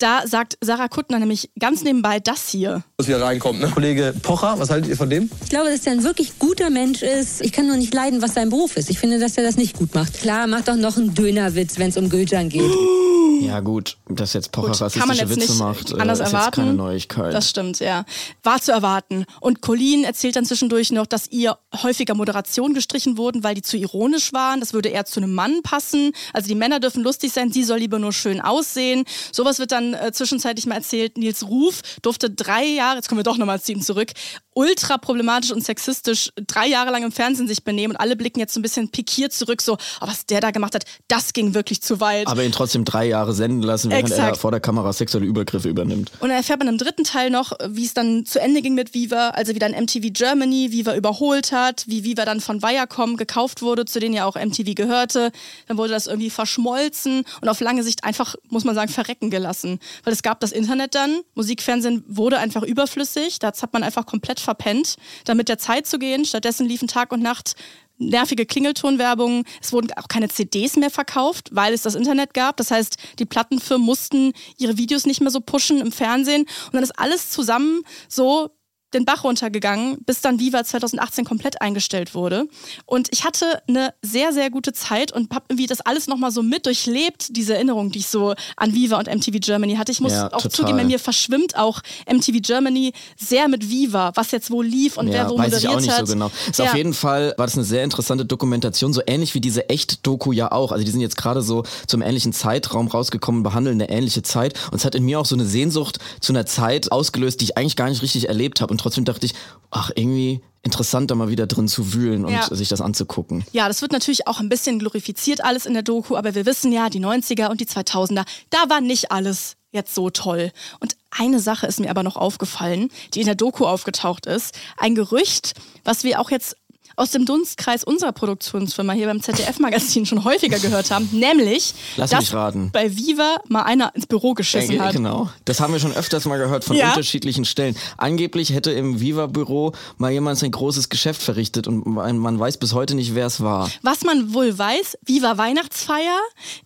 [0.02, 2.84] Da sagt Sarah Kuttner nämlich ganz nebenbei das hier.
[2.98, 3.70] Was hier reinkommt, ne?
[3.72, 5.30] Kollege Pocher, was haltet ihr von dem?
[5.44, 7.40] Ich glaube, dass er ein wirklich guter Mensch ist.
[7.42, 8.90] Ich kann nur nicht leiden, was sein Beruf ist.
[8.90, 10.20] Ich finde, dass er das nicht gut macht.
[10.20, 12.72] Klar, macht doch noch einen Dönerwitz, wenn es um Gülcan geht.
[13.42, 16.20] Ja gut, dass jetzt Pocher Gut, kann man rassistische jetzt Witze nicht macht, äh, anders
[16.20, 16.46] ist erwarten.
[16.46, 17.34] jetzt keine Neuigkeit.
[17.34, 18.06] Das stimmt, ja.
[18.44, 19.26] War zu erwarten.
[19.40, 23.78] Und Colleen erzählt dann zwischendurch noch, dass ihr häufiger Moderation gestrichen wurden, weil die zu
[23.78, 24.60] ironisch waren.
[24.60, 26.12] Das würde eher zu einem Mann passen.
[26.34, 29.06] Also die Männer dürfen lustig sein, sie soll lieber nur schön aussehen.
[29.32, 31.18] Sowas wird dann äh, zwischenzeitlich mal erzählt.
[31.18, 34.12] Nils Ruf durfte drei Jahre, jetzt kommen wir doch nochmal zu ihm zurück,
[34.54, 38.54] ultra problematisch und sexistisch drei Jahre lang im Fernsehen sich benehmen und alle blicken jetzt
[38.54, 41.82] so ein bisschen pikiert zurück, so, oh, was der da gemacht hat, das ging wirklich
[41.82, 42.28] zu weit.
[42.28, 44.38] Aber ihn trotzdem drei Jahre senden lassen, während er Exakt.
[44.38, 46.12] vor der Kamera sexuelle Übergriffe übernimmt.
[46.20, 48.94] Und dann erfährt man im dritten Teil noch, wie es dann zu Ende ging mit
[48.94, 53.62] Viva, also wie dann MTV Germany Viva überholt hat, wie Viva dann von Viacom gekauft
[53.62, 55.32] wurde, zu denen ja auch MTV gehörte.
[55.68, 59.71] Dann wurde das irgendwie verschmolzen und auf lange Sicht einfach, muss man sagen, verrecken gelassen.
[60.04, 64.40] Weil es gab das Internet dann, Musikfernsehen wurde einfach überflüssig, das hat man einfach komplett
[64.40, 66.26] verpennt, damit der Zeit zu gehen.
[66.26, 67.56] Stattdessen liefen Tag und Nacht
[68.02, 69.46] nervige Klingeltonwerbung.
[69.62, 72.58] Es wurden auch keine CDs mehr verkauft, weil es das Internet gab.
[72.58, 76.42] Das heißt, die Plattenfirmen mussten ihre Videos nicht mehr so pushen im Fernsehen.
[76.42, 78.50] Und dann ist alles zusammen so
[78.94, 82.48] den Bach runtergegangen, bis dann Viva 2018 komplett eingestellt wurde.
[82.86, 86.44] Und ich hatte eine sehr, sehr gute Zeit und habe irgendwie das alles nochmal so
[86.44, 89.92] mit durchlebt, diese Erinnerung, die ich so an Viva und MTV Germany hatte.
[89.92, 90.52] Ich muss Ja, auch total.
[90.52, 95.08] zugeben, bei mir verschwimmt auch MTV Germany sehr mit Viva, was jetzt wo lief und
[95.12, 96.08] wer wo weiß moderiert ich auch nicht hat.
[96.08, 96.32] so genau.
[96.50, 96.66] Ist Ja.
[96.66, 100.52] auf jeden Fall war das eine sehr interessante Dokumentation, so ähnlich wie diese Echt-Doku ja
[100.52, 100.72] auch.
[100.72, 104.54] Also die sind jetzt gerade so zum ähnlichen Zeitraum rausgekommen, behandeln eine ähnliche Zeit.
[104.72, 107.58] Und es hat in mir auch so eine Sehnsucht zu einer Zeit ausgelöst, die ich
[107.58, 108.72] eigentlich gar nicht richtig erlebt habe.
[108.72, 109.34] Und trotzdem dachte ich,
[109.70, 112.54] ach, irgendwie interessant, da mal wieder drin zu wühlen und Ja.
[112.54, 113.44] sich das anzugucken.
[113.52, 116.72] Ja, das wird natürlich auch ein bisschen glorifiziert alles in der Doku, aber wir wissen
[116.72, 120.52] ja, die 90er und die 2000er, da war nicht alles jetzt so toll.
[120.82, 124.54] Und eine Sache ist mir aber noch aufgefallen, die in der Doku aufgetaucht ist.
[124.78, 125.54] Ein Gerücht,
[125.86, 126.58] was wir auch jetzt
[127.02, 132.30] aus dem Dunstkreis unserer Produktionsfirma hier beim ZDF-Magazin schon häufiger gehört haben, nämlich, Lass dass
[132.72, 134.94] bei Viva mal einer ins Büro geschissen Ja, hat.
[134.94, 135.30] Genau.
[135.46, 136.90] Das haben wir schon öfters mal gehört von Ja.
[136.90, 137.76] unterschiedlichen Stellen.
[137.98, 142.94] Angeblich hätte im Viva-Büro mal jemand sein großes Geschäft verrichtet und man weiß bis heute
[142.94, 143.70] nicht, wer es war.
[143.82, 146.20] Was man wohl weiß, Viva Weihnachtsfeier.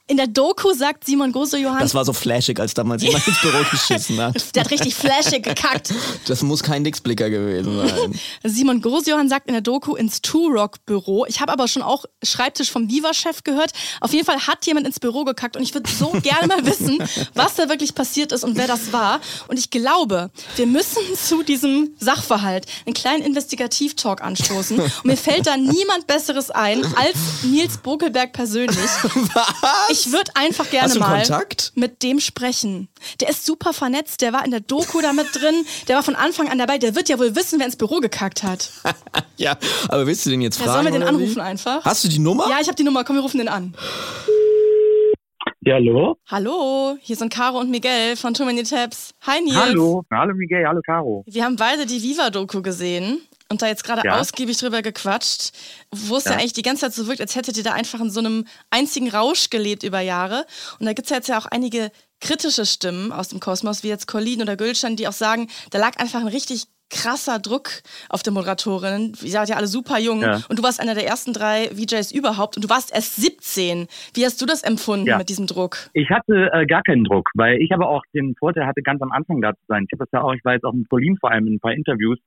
[0.08, 3.58] In der Doku sagt Simon Gose-Johann, Das war so flashig, als damals jemand ins Büro
[3.71, 4.54] geschissen hat.
[4.56, 5.93] der hat richtig flashig gekackt.
[6.28, 8.19] Das muss kein Nixblicker gewesen sein.
[8.43, 11.26] Simon Großjohann sagt in der Doku, ins Two-Rock-Büro.
[11.28, 13.72] Ich habe aber schon auch Schreibtisch vom Viva-Chef gehört.
[14.02, 16.98] Auf jeden Fall hat jemand ins Büro gekackt und ich würde so gerne mal wissen,
[17.36, 19.22] was da wirklich passiert ist und wer das war.
[19.48, 24.80] Und ich glaube, wir müssen zu diesem Sachverhalt einen kleinen Investigativ-Talk anstoßen.
[24.80, 28.78] Und mir fällt da niemand Besseres ein als Nils Bokelberg persönlich.
[29.34, 29.90] Was?
[29.90, 31.72] Ich würde einfach gerne mal Kontakt?
[31.76, 32.88] mit dem sprechen.
[33.20, 36.16] Der ist super vernetzt, der war in der Doku da mit drin, der war von
[36.16, 38.72] Anfang an dabei, der wird ja wohl wissen, wer ins Büro gekackt hat.
[39.38, 39.58] Ja,
[39.90, 40.84] aber willst du den jetzt Ja, fragen?
[40.84, 41.41] sollen wir den anrufen wie?
[41.41, 41.84] einfach?
[41.84, 42.47] Hast du die Nummer?
[42.49, 43.75] Ja, ich habe die Nummer, komm, wir rufen den an.
[45.62, 46.15] Ja, hallo?
[46.30, 49.13] Hallo, hier sind Caro und Miguel von Too Many Tabs.
[49.25, 49.56] Hi Nils.
[49.58, 50.04] Hallo.
[50.12, 51.23] Hallo Miguel, hallo Caro.
[51.28, 54.19] Wir haben beide die Viva-Doku gesehen und da jetzt gerade Ja.
[54.19, 55.51] ausgiebig drüber gequatscht,
[55.91, 56.32] wo es ja.
[56.32, 56.38] Ja.
[56.38, 59.10] eigentlich die ganze Zeit so wirkt, als hättet ihr da einfach in so einem einzigen
[59.10, 60.45] Rausch gelebt über Jahre.
[60.80, 63.88] Und da gibt es ja jetzt ja auch einige kritische Stimmen aus dem Kosmos, wie
[63.89, 67.69] jetzt Colin oder Gülschan, die auch sagen, da lag einfach ein richtig krasser Druck
[68.10, 69.13] auf der Moderatorin.
[69.21, 70.41] Ihr seid ja alle super jung Ja.
[70.50, 73.88] und du warst einer der ersten drei VJs überhaupt und du warst erst 17.
[74.13, 75.17] Wie hast du das empfunden Ja.
[75.17, 75.78] mit diesem Druck?
[75.93, 79.12] Ich hatte äh, gar keinen Druck, weil ich aber auch den Vorteil hatte, ganz am
[79.12, 79.86] Anfang da zu sein.
[79.88, 81.60] Ich habe das ja auch, ich war jetzt auch mit Pauline vor allem in ein
[81.60, 82.19] paar Interviews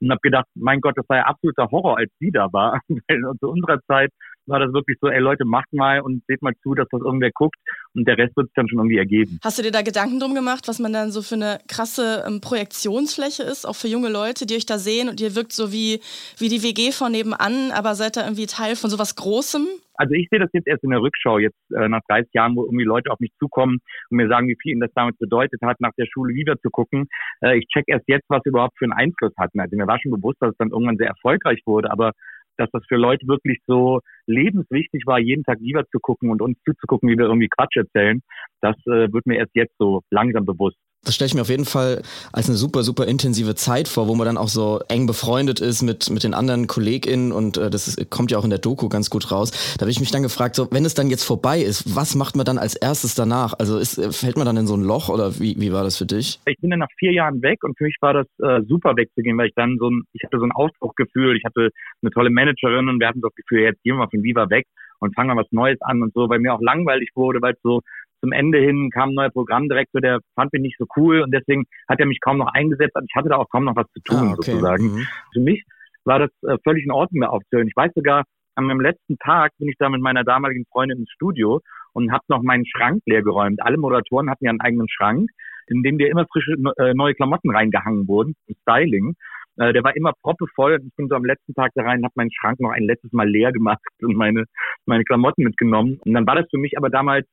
[0.00, 2.80] und habe gedacht, mein Gott, das war ja absoluter Horror, als sie da war.
[2.88, 4.10] Weil zu unserer Zeit
[4.46, 7.30] war das wirklich so, ey Leute, macht mal und seht mal zu, dass das irgendwer
[7.32, 7.56] guckt
[7.94, 9.38] und der Rest wird sich dann schon irgendwie ergeben.
[9.42, 12.40] Hast du dir da Gedanken drum gemacht, was man dann so für eine krasse ähm,
[12.40, 16.00] Projektionsfläche ist, auch für junge Leute, die euch da sehen und ihr wirkt so wie,
[16.38, 19.66] wie die WG von nebenan, aber seid da irgendwie Teil von sowas Großem?
[19.98, 22.64] Also ich sehe das jetzt erst in der Rückschau, jetzt äh, nach 30 Jahren, wo
[22.64, 23.78] irgendwie Leute auf mich zukommen
[24.10, 26.70] und mir sagen, wie viel ihnen das damals bedeutet hat, nach der Schule wieder zu
[26.70, 27.08] gucken.
[27.40, 29.60] Äh, ich check erst jetzt, was überhaupt für einen Einfluss hatten.
[29.60, 32.12] Also mir war schon bewusst, dass es dann irgendwann sehr erfolgreich wurde, aber
[32.58, 36.58] dass das für Leute wirklich so lebenswichtig war, jeden Tag lieber zu gucken und uns
[36.64, 38.22] zuzugucken, wie wir irgendwie Quatsch erzählen,
[38.60, 40.78] das äh, wird mir erst jetzt so langsam bewusst.
[41.06, 44.16] Das stelle ich mir auf jeden Fall als eine super, super intensive Zeit vor, wo
[44.16, 47.86] man dann auch so eng befreundet ist mit, mit den anderen KollegInnen und äh, das
[47.86, 49.52] ist, kommt ja auch in der Doku ganz gut raus.
[49.78, 52.34] Da habe ich mich dann gefragt, so, wenn es dann jetzt vorbei ist, was macht
[52.34, 53.54] man dann als erstes danach?
[53.58, 55.96] Also ist, äh, fällt man dann in so ein Loch oder wie, wie war das
[55.96, 56.40] für dich?
[56.46, 59.38] Ich bin dann nach vier Jahren weg und für mich war das äh, super wegzugehen,
[59.38, 61.70] weil ich dann so ein, ich hatte so ein Aufbruchgefühl, ich hatte
[62.02, 64.66] eine tolle Managerin und wir hatten das Gefühl, jetzt gehen wir von Viva weg
[64.98, 67.60] und fangen mal was Neues an und so, weil mir auch langweilig wurde, weil es
[67.62, 67.80] so
[68.26, 71.64] zum Ende hin kam ein neuer Programmdirektor, der fand mich nicht so cool und deswegen
[71.88, 72.96] hat er mich kaum noch eingesetzt.
[72.96, 74.50] Also ich hatte da auch kaum noch was zu tun Ah, okay.
[74.50, 74.84] sozusagen.
[74.84, 75.06] Mhm.
[75.32, 75.62] Für mich
[76.04, 77.68] war das äh, völlig in Ordnung, da aufzuhören.
[77.68, 78.24] Ich weiß sogar,
[78.56, 81.60] an meinem letzten Tag bin ich da mit meiner damaligen Freundin ins Studio
[81.92, 83.62] und habe noch meinen Schrank leer geräumt.
[83.62, 85.30] Alle Moderatoren hatten ja einen eigenen Schrank,
[85.68, 89.14] in dem dir immer frische äh, neue Klamotten reingehangen wurden, Styling.
[89.58, 92.12] Äh, der war immer proppevoll und ich bin so am letzten Tag da rein, habe
[92.16, 94.44] meinen Schrank noch ein letztes Mal leer gemacht und meine,
[94.84, 95.98] meine Klamotten mitgenommen.
[96.04, 97.26] Und dann war das für mich aber damals,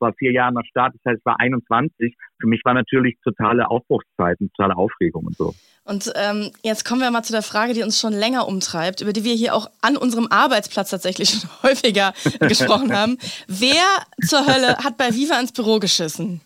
[0.00, 2.14] war vier Jahre nach Start, das heißt, es war 21.
[2.40, 5.54] Für mich war natürlich totale Aufbruchszeit und totale Aufregung und so.
[5.84, 9.12] Und ähm, jetzt kommen wir mal zu der Frage, die uns schon länger umtreibt, über
[9.12, 13.18] die wir hier auch an unserem Arbeitsplatz tatsächlich schon häufiger gesprochen haben.
[13.46, 13.84] Wer
[14.26, 16.40] zur Hölle hat bei Viva ins Büro geschissen?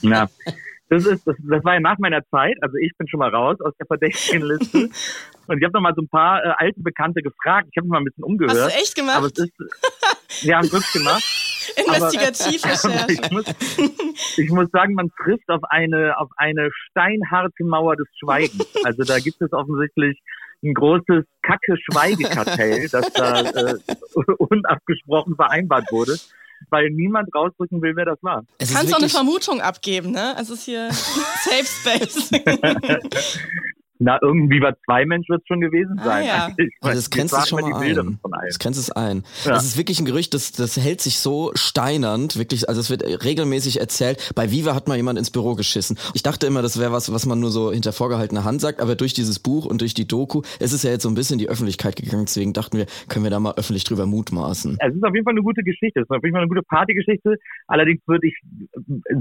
[0.00, 0.28] Ja.
[0.88, 2.56] Das ist, das, das war ja nach meiner Zeit.
[2.62, 4.88] Also ich bin schon mal raus aus der verdächtigen Liste.
[5.48, 7.68] Und ich habe noch mal so ein paar äh, alte Bekannte gefragt.
[7.70, 8.56] Ich habe mal ein bisschen umgehört.
[8.56, 9.16] Hast du echt gemacht?
[9.16, 11.24] Aber es ist, wir haben wirklich gemacht.
[11.76, 13.02] Investigativrecherche.
[13.02, 13.44] Aber ich, muss,
[14.36, 18.66] ich muss sagen, man trifft auf eine, auf eine steinharte Mauer des Schweigens.
[18.84, 20.20] Also da gibt es offensichtlich
[20.62, 23.74] ein großes Kacke-Schweigekartell, das da äh,
[24.38, 26.16] unabgesprochen vereinbart wurde,
[26.70, 28.42] weil niemand rausdrücken will, wer das war.
[28.58, 30.34] Du kannst auch eine Vermutung abgeben, ne?
[30.38, 32.30] Es ist hier Safe Space.
[33.98, 36.24] Na, irgendwie bei zwei Mensch wird es schon gewesen Ah, sein.
[36.26, 36.48] ja.
[36.58, 38.18] Ich Also das grenzt es schon mal ein.
[38.46, 39.24] Das grenzt es ein.
[39.44, 39.52] Ja.
[39.52, 43.02] Das ist wirklich ein Gerücht, das, das hält sich so steinernd, wirklich, also es wird
[43.24, 44.32] regelmäßig erzählt.
[44.34, 45.98] Bei Viva hat mal jemand ins Büro geschissen.
[46.14, 48.94] Ich dachte immer, das wäre was, was man nur so hinter vorgehaltener Hand sagt, aber
[48.96, 51.38] durch dieses Buch und durch die Doku ist es ja jetzt so ein bisschen in
[51.40, 54.76] die Öffentlichkeit gegangen, deswegen dachten wir, können wir da mal öffentlich drüber mutmaßen.
[54.80, 56.00] Es ist auf jeden Fall eine gute Geschichte.
[56.00, 57.36] Es ist auf jeden Fall eine gute Partygeschichte.
[57.66, 58.34] Allerdings würde ich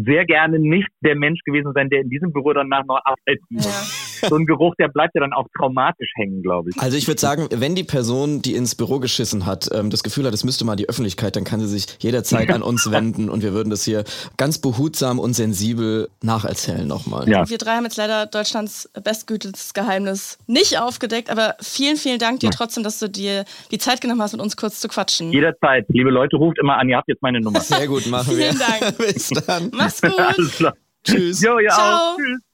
[0.06, 4.15] sehr gerne nicht der Mensch gewesen sein, der in diesem Büro danach noch arbeiten muss.
[4.28, 6.80] So ein Geruch, der bleibt ja dann auch traumatisch hängen, glaube ich.
[6.80, 10.26] Also ich würde sagen, wenn die Person, die ins Büro geschissen hat, ähm, das Gefühl
[10.26, 13.44] hat, es müsste mal die Öffentlichkeit, dann kann sie sich jederzeit an uns wenden und
[13.44, 14.04] wir würden das hier
[14.38, 17.26] ganz behutsam und sensibel nacherzählen nochmal.
[17.28, 22.50] Wir drei haben jetzt leider Deutschlands bestgütigstes Geheimnis nicht aufgedeckt, aber vielen, vielen Dank dir
[22.52, 25.32] trotzdem, dass du dir die Zeit genommen hast, mit uns kurz zu quatschen.
[25.32, 25.86] Jederzeit.
[25.90, 26.90] Liebe Leute, ruft immer an.
[26.90, 27.62] Ihr habt jetzt meine Nummer.
[27.62, 28.52] Sehr gut, machen wir.
[28.52, 28.98] Vielen Dank.
[29.14, 29.72] Bis dann.
[29.74, 30.18] Mach's gut.
[30.18, 30.74] Alles klar.
[31.04, 31.42] Tschüss.
[31.42, 31.96] Jo, ja Ciao.
[31.96, 32.18] auch.
[32.18, 32.45] Tschüss.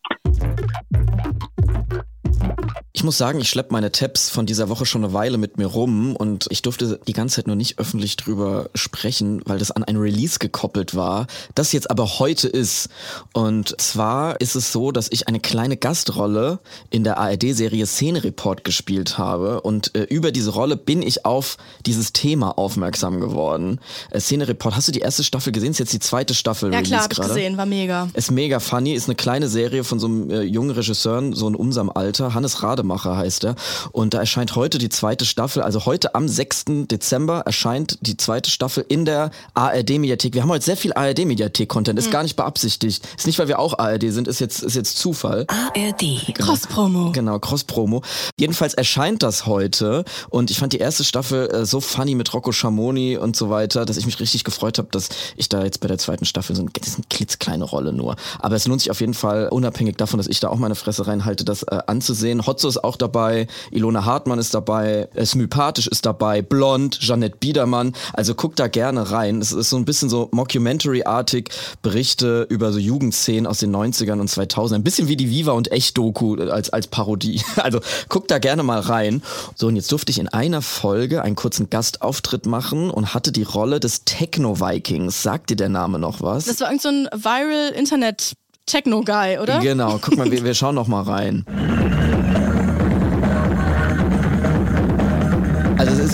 [3.02, 5.66] Ich muss sagen, ich schleppe meine Tabs von dieser Woche schon eine Weile mit mir
[5.66, 9.84] rum und ich durfte die ganze Zeit nur nicht öffentlich drüber sprechen, weil das an
[9.84, 12.90] ein Release gekoppelt war, das jetzt aber heute ist.
[13.34, 16.60] Und zwar ist es so, dass ich eine kleine Gastrolle
[16.92, 21.58] in der ARD-Serie Szene Report gespielt habe und äh, über diese Rolle bin ich auf
[21.88, 23.80] dieses Thema aufmerksam geworden.
[24.12, 25.72] Äh, Szene Report, hast du die erste Staffel gesehen?
[25.72, 28.10] Ist jetzt die zweite Staffel Ja klar, hab ich gesehen, war mega.
[28.14, 31.56] Ist mega funny, ist eine kleine Serie von so einem äh, jungen Regisseur, so in
[31.56, 32.36] unserem Alter.
[32.36, 33.56] Hannes Rademacher heißt er.
[33.92, 35.62] Und da erscheint heute die zweite Staffel.
[35.64, 36.66] Also heute am 6.
[36.90, 40.34] Dezember erscheint die zweite Staffel in der ARD-Mediathek.
[40.34, 41.98] Wir haben heute sehr viel ARD-Mediathek-Content.
[41.98, 42.12] Ist Mhm.
[42.12, 43.08] gar nicht beabsichtigt.
[43.18, 45.46] Ist nicht, weil wir auch ARD sind, ist jetzt, ist jetzt Zufall.
[45.48, 46.34] ARD.
[46.34, 47.12] Cross-Promo.
[47.12, 48.02] Genau, Cross-Promo.
[48.38, 52.52] Jedenfalls erscheint das heute und ich fand die erste Staffel äh, so funny mit Rocco
[52.52, 55.88] Schamoni und so weiter, dass ich mich richtig gefreut habe, dass ich da jetzt bei
[55.88, 58.16] der zweiten Staffel so ein, das ist eine klitzekleine Rolle nur.
[58.40, 61.08] Aber es lohnt sich auf jeden Fall, unabhängig davon, dass ich da auch meine Fresse
[61.08, 62.46] reinhalte, das äh, anzusehen.
[62.46, 67.94] Hotzo ist auch dabei, Ilona Hartmann ist dabei, äh, Smypathisch ist dabei, Blond, Jeanette Biedermann.
[68.14, 69.40] Also guckt da gerne rein.
[69.42, 71.50] Es ist so ein bisschen so Mockumentary-artig,
[71.82, 75.72] Berichte über so Jugendszenen aus den 90ern und 2000 Ein bisschen wie die Viva und
[75.72, 77.42] Echt-Doku als, als Parodie.
[77.62, 79.22] Also guckt da gerne mal rein.
[79.56, 83.44] So, und jetzt durfte ich in einer Folge einen kurzen Gastauftritt machen und hatte die
[83.44, 85.22] Rolle des Techno-Vikings.
[85.22, 86.46] Sagt dir der Name noch was?
[86.46, 88.34] Das war irgend so ein viral Internet
[88.66, 89.60] Techno-Guy, oder?
[89.60, 91.46] Genau, guck mal, wir, wir schauen noch mal rein.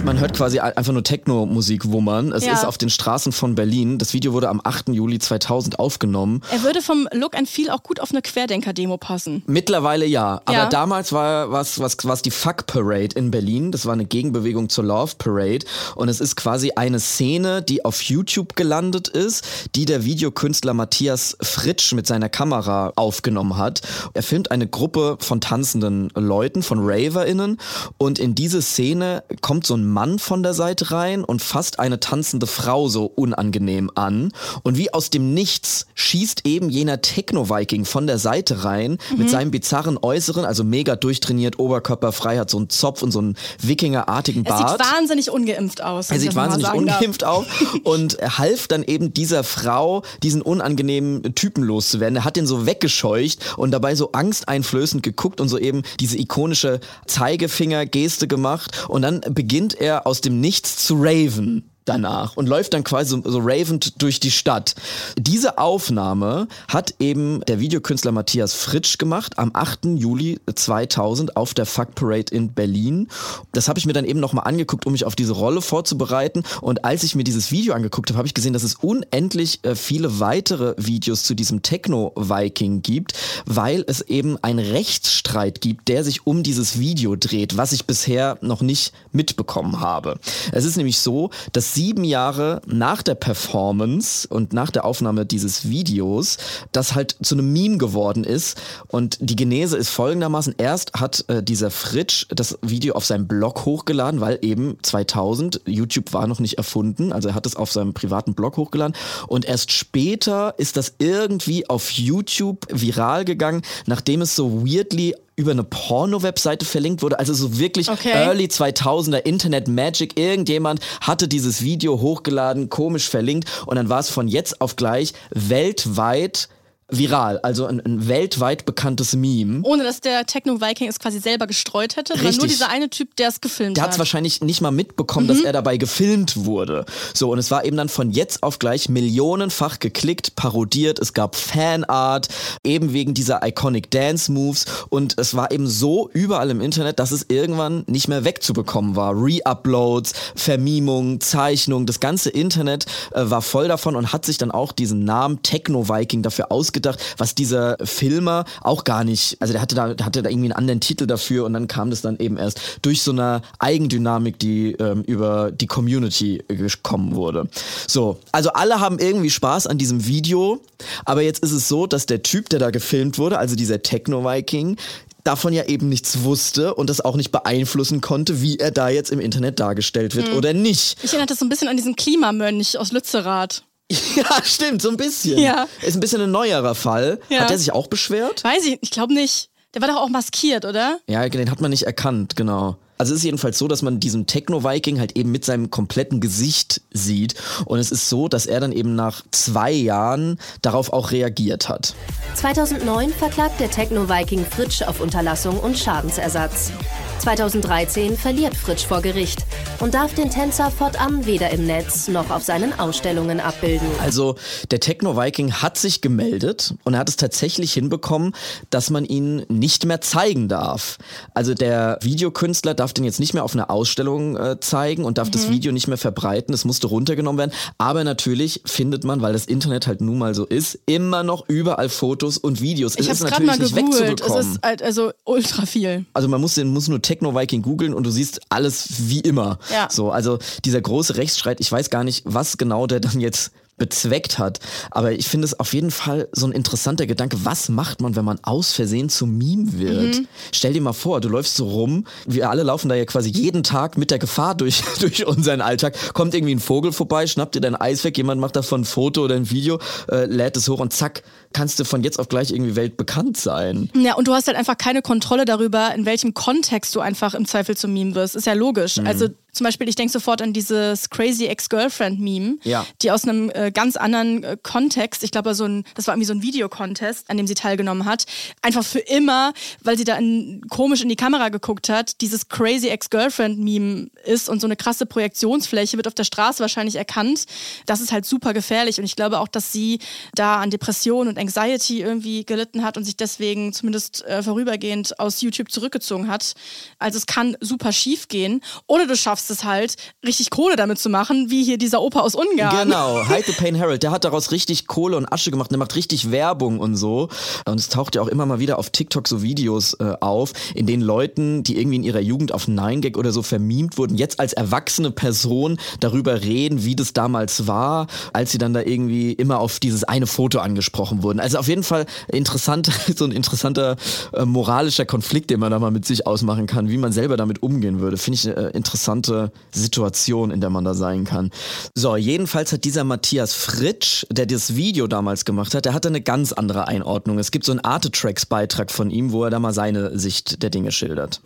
[0.08, 2.32] Man hört quasi einfach nur Techno-Musik wummern.
[2.32, 2.54] Es Ja.
[2.54, 3.98] ist auf den Straßen von Berlin.
[3.98, 4.94] Das Video wurde am 8.
[4.94, 6.42] Juli 2000 aufgenommen.
[6.50, 9.44] Er würde vom Look and Feel auch gut auf eine Querdenker-Demo passen.
[9.48, 10.70] Mittlerweile ja, aber Ja.
[10.70, 13.74] damals war was was was die Fuck Parade in Berlin.
[13.74, 15.66] Das war eine Gegenbewegung zur Love Parade
[15.96, 19.44] und es ist quasi eine Szene, die auf YouTube gelandet ist,
[19.76, 23.82] die der Videokünstler Matthias Fritsch mit seiner Kamera aufgenommen hat.
[24.14, 27.58] Er filmt eine Gruppe von tanzenden Leuten, von Raverinnen
[27.98, 32.00] und in diese Szene kommt so ein Mann von der Seite rein und fasst eine
[32.00, 34.32] tanzende Frau so unangenehm an
[34.62, 39.18] und wie aus dem Nichts schießt eben jener Techno-Viking von der Seite rein Mhm.
[39.18, 43.36] mit seinem bizarren Äußeren, also mega durchtrainiert, oberkörperfrei, hat so einen Zopf und so einen
[43.60, 44.70] Wikinger-artigen Er Bart.
[44.70, 46.12] sieht wahnsinnig ungeimpft aus.
[46.12, 47.48] Er sieht wahnsinnig ungeimpft auf
[47.84, 52.18] und er half dann eben dieser Frau, diesen unangenehmen Typen loszuwerden.
[52.18, 56.82] Er hat den so weggescheucht und dabei so angsteinflößend geguckt und so eben diese ikonische
[57.08, 62.84] Zeigefinger-Geste gemacht und dann beginnt er aus dem Nichts zu raven danach und läuft dann
[62.84, 64.76] quasi so, so ravend durch die Stadt.
[65.18, 69.86] Diese Aufnahme hat eben der Videokünstler Matthias Fritsch gemacht am 8.
[69.98, 73.08] Juli 2000 auf der Fuck Parade in Berlin.
[73.54, 76.44] Das habe ich mir dann eben nochmal angeguckt, um mich auf diese Rolle vorzubereiten.
[76.62, 79.76] Und als ich mir dieses Video angeguckt habe, habe ich gesehen, dass es unendlich äh,
[79.76, 83.14] viele weitere Videos zu diesem Techno-Viking gibt,
[83.46, 88.38] weil es eben einen Rechtsstreit gibt, der sich um dieses Video dreht, was ich bisher
[88.42, 90.20] noch nicht mitbekommen habe.
[90.52, 95.70] Es ist nämlich so, dass sieben Jahre nach der Performance und nach der Aufnahme dieses
[95.70, 96.38] Videos
[96.72, 98.60] das halt zu einem Meme geworden ist.
[98.88, 100.56] Und die Genese ist folgendermaßen.
[100.58, 106.14] Erst hat äh, dieser Fritsch das Video auf seinem Blog hochgeladen, weil eben 2000, YouTube
[106.14, 108.96] war noch nicht erfunden, also er hat es auf seinem privaten Blog hochgeladen.
[109.28, 115.52] Und erst später ist das irgendwie auf YouTube viral gegangen, nachdem es so weirdly über
[115.52, 118.12] eine Porno-Webseite verlinkt wurde, also so wirklich Okay.
[118.12, 120.20] early 2000er Internet Magic.
[120.20, 125.14] Irgendjemand hatte dieses Video hochgeladen, komisch verlinkt und dann war es von jetzt auf gleich
[125.30, 126.50] weltweit
[126.90, 129.60] viral, also ein, ein weltweit bekanntes Meme.
[129.64, 133.28] Ohne dass der Techno-Viking es quasi selber gestreut hätte, sondern nur dieser eine Typ, der
[133.28, 133.96] es gefilmt Der hat hat.
[133.96, 135.30] es wahrscheinlich nicht mal mitbekommen, Mhm.
[135.30, 136.86] dass er dabei gefilmt wurde.
[137.14, 141.36] So, und es war eben dann von jetzt auf gleich millionenfach geklickt, parodiert, es gab
[141.36, 142.30] Fanart,
[142.64, 147.12] eben wegen dieser Iconic Dance Moves und es war eben so überall im Internet, dass
[147.12, 149.14] es irgendwann nicht mehr wegzubekommen war.
[149.14, 154.72] Re-Uploads, Vermimung, Zeichnung, das ganze Internet äh, war voll davon und hat sich dann auch
[154.72, 159.94] diesen Namen Techno-Viking dafür ausgedacht, was dieser Filmer auch gar nicht, also der hatte da,
[159.94, 162.60] der hatte da irgendwie einen anderen Titel dafür und dann kam das dann eben erst
[162.82, 167.50] durch so eine Eigendynamik, die ähm, über die Community gekommen wurde.
[167.88, 170.62] So, also alle haben irgendwie Spaß an diesem Video,
[171.06, 174.78] aber jetzt ist es so, dass der Typ, der da gefilmt wurde, also dieser Techno-Viking,
[175.24, 179.12] davon ja eben nichts wusste und das auch nicht beeinflussen konnte, wie er da jetzt
[179.12, 180.38] im Internet dargestellt wird Mhm.
[180.38, 180.98] oder nicht.
[181.04, 183.64] Ich erinnere das so ein bisschen an diesen Klimamönch aus Lützerath.
[184.16, 185.38] Ja, stimmt, so ein bisschen.
[185.38, 185.68] Ja.
[185.82, 187.20] Ist ein bisschen ein neuerer Fall.
[187.30, 187.42] Ja.
[187.42, 188.44] Hat der sich auch beschwert?
[188.44, 189.50] Weiß ich, ich glaube nicht.
[189.74, 191.00] Der war doch auch maskiert, oder?
[191.08, 192.78] Ja, den hat man nicht erkannt, genau.
[192.98, 196.82] Also es ist jedenfalls so, dass man diesen Techno-Viking halt eben mit seinem kompletten Gesicht
[196.92, 197.36] sieht.
[197.66, 201.94] Und es ist so, dass er dann eben nach zwei Jahren darauf auch reagiert hat.
[202.36, 206.72] 2009 verklagt der Techno-Viking Fritsch auf Unterlassung und Schadensersatz.
[207.20, 209.46] 2013 verliert Fritsch vor Gericht
[209.80, 213.88] und darf den Tänzer fortan weder im Netz noch auf seinen Ausstellungen abbilden.
[214.02, 214.36] Also
[214.72, 218.34] der Techno-Viking hat sich gemeldet und er hat es tatsächlich hinbekommen,
[218.70, 221.00] dass man ihn nicht mehr zeigen darf.
[221.34, 225.28] Also der Videokünstler darf den jetzt nicht mehr auf einer Ausstellung äh, zeigen und darf
[225.28, 225.32] Mhm.
[225.34, 226.54] das Video nicht mehr verbreiten.
[226.54, 227.52] Es musste runtergenommen werden.
[227.78, 231.90] Aber natürlich findet man, weil das Internet halt nun mal so ist, immer noch überall
[231.90, 232.94] Fotos und Videos.
[232.96, 234.22] Ich es habe ist gerade mal natürlich nicht gegoogelt.
[234.22, 234.52] Es wegzubekommen.
[234.54, 236.06] ist halt also ultra viel.
[236.14, 239.60] Also man muss den muss nur Techno-Viking googeln und du siehst alles wie immer.
[239.72, 239.88] Ja.
[239.92, 244.40] So, also dieser große Rechtsstreit, ich weiß gar nicht, was genau der dann jetzt bezweckt
[244.40, 244.60] hat.
[244.92, 247.38] Aber ich finde es auf jeden Fall so ein interessanter Gedanke.
[247.44, 250.20] Was macht man, wenn man aus Versehen zum Meme wird?
[250.20, 250.28] Mhm.
[250.52, 252.06] Stell dir mal vor, du läufst so rum.
[252.26, 255.96] Wir alle laufen da ja quasi jeden Tag mit der Gefahr durch, durch unseren Alltag.
[256.14, 259.24] Kommt irgendwie ein Vogel vorbei, schnappt dir dein Eis weg, jemand macht davon ein Foto
[259.24, 261.24] oder ein Video, äh, lädt es hoch und zack,
[261.54, 263.90] kannst du von jetzt auf gleich irgendwie weltbekannt sein.
[263.96, 267.46] Ja, und du hast halt einfach keine Kontrolle darüber, in welchem Kontext du einfach im
[267.46, 268.36] Zweifel zum Meme wirst.
[268.36, 268.98] Ist ja logisch.
[268.98, 269.08] Mhm.
[269.08, 269.28] Also
[269.58, 272.86] zum Beispiel, ich denke sofort an dieses Crazy Ex-Girlfriend-Meme, Ja.
[273.02, 276.28] die aus einem äh, ganz anderen äh, Kontext, ich glaube, so ein, das war irgendwie
[276.28, 278.26] so ein Videocontest, an dem sie teilgenommen hat,
[278.62, 279.54] einfach für immer,
[279.84, 284.60] weil sie da in, komisch in die Kamera geguckt hat, dieses Crazy Ex-Girlfriend-Meme ist und
[284.62, 287.46] so eine krasse Projektionsfläche wird auf der Straße wahrscheinlich erkannt.
[287.86, 290.00] Das ist halt super gefährlich und ich glaube auch, dass sie
[290.36, 295.42] da an Depressionen und Anxiety irgendwie gelitten hat und sich deswegen zumindest äh, vorübergehend aus
[295.42, 296.54] YouTube zurückgezogen hat.
[297.00, 298.62] Also es kann super schief gehen.
[298.88, 299.96] Oder du schaffst es halt,
[300.26, 302.88] richtig Kohle damit zu machen, wie hier dieser Opa aus Ungarn.
[302.88, 305.96] Genau, Hide the Pain Harold, der hat daraus richtig Kohle und Asche gemacht, der macht
[305.96, 307.30] richtig Werbung und so.
[307.66, 310.86] Und es taucht ja auch immer mal wieder auf TikTok so Videos äh, auf, in
[310.86, 314.54] denen Leuten, die irgendwie in ihrer Jugend auf 9gag oder so vermiemt wurden, jetzt als
[314.54, 319.80] erwachsene Person darüber reden, wie das damals war, als sie dann da irgendwie immer auf
[319.80, 321.40] dieses eine Foto angesprochen wurden.
[321.40, 323.96] Also auf jeden Fall interessant, so ein interessanter
[324.34, 327.64] äh, moralischer Konflikt, den man da mal mit sich ausmachen kann, wie man selber damit
[327.64, 328.18] umgehen würde.
[328.18, 329.37] Finde ich eine äh, interessante
[329.72, 331.52] Situation, in der man da sein kann.
[331.96, 336.22] So, jedenfalls hat dieser Matthias Fritsch, der das Video damals gemacht hat, der hatte eine
[336.22, 337.40] ganz andere Einordnung.
[337.40, 340.92] Es gibt so einen Arte-Tracks-Beitrag von ihm, wo er da mal seine Sicht der Dinge
[340.92, 341.42] schildert.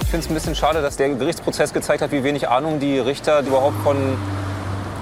[0.00, 2.98] Ich finde es ein bisschen schade, dass der Gerichtsprozess gezeigt hat, wie wenig Ahnung die
[2.98, 3.96] Richter überhaupt von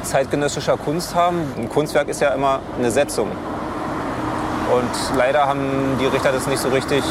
[0.02, 1.42] zeitgenössischer Kunst haben.
[1.56, 3.28] Ein Kunstwerk ist ja immer eine Setzung.
[3.28, 7.04] Und leider haben die Richter das nicht so richtig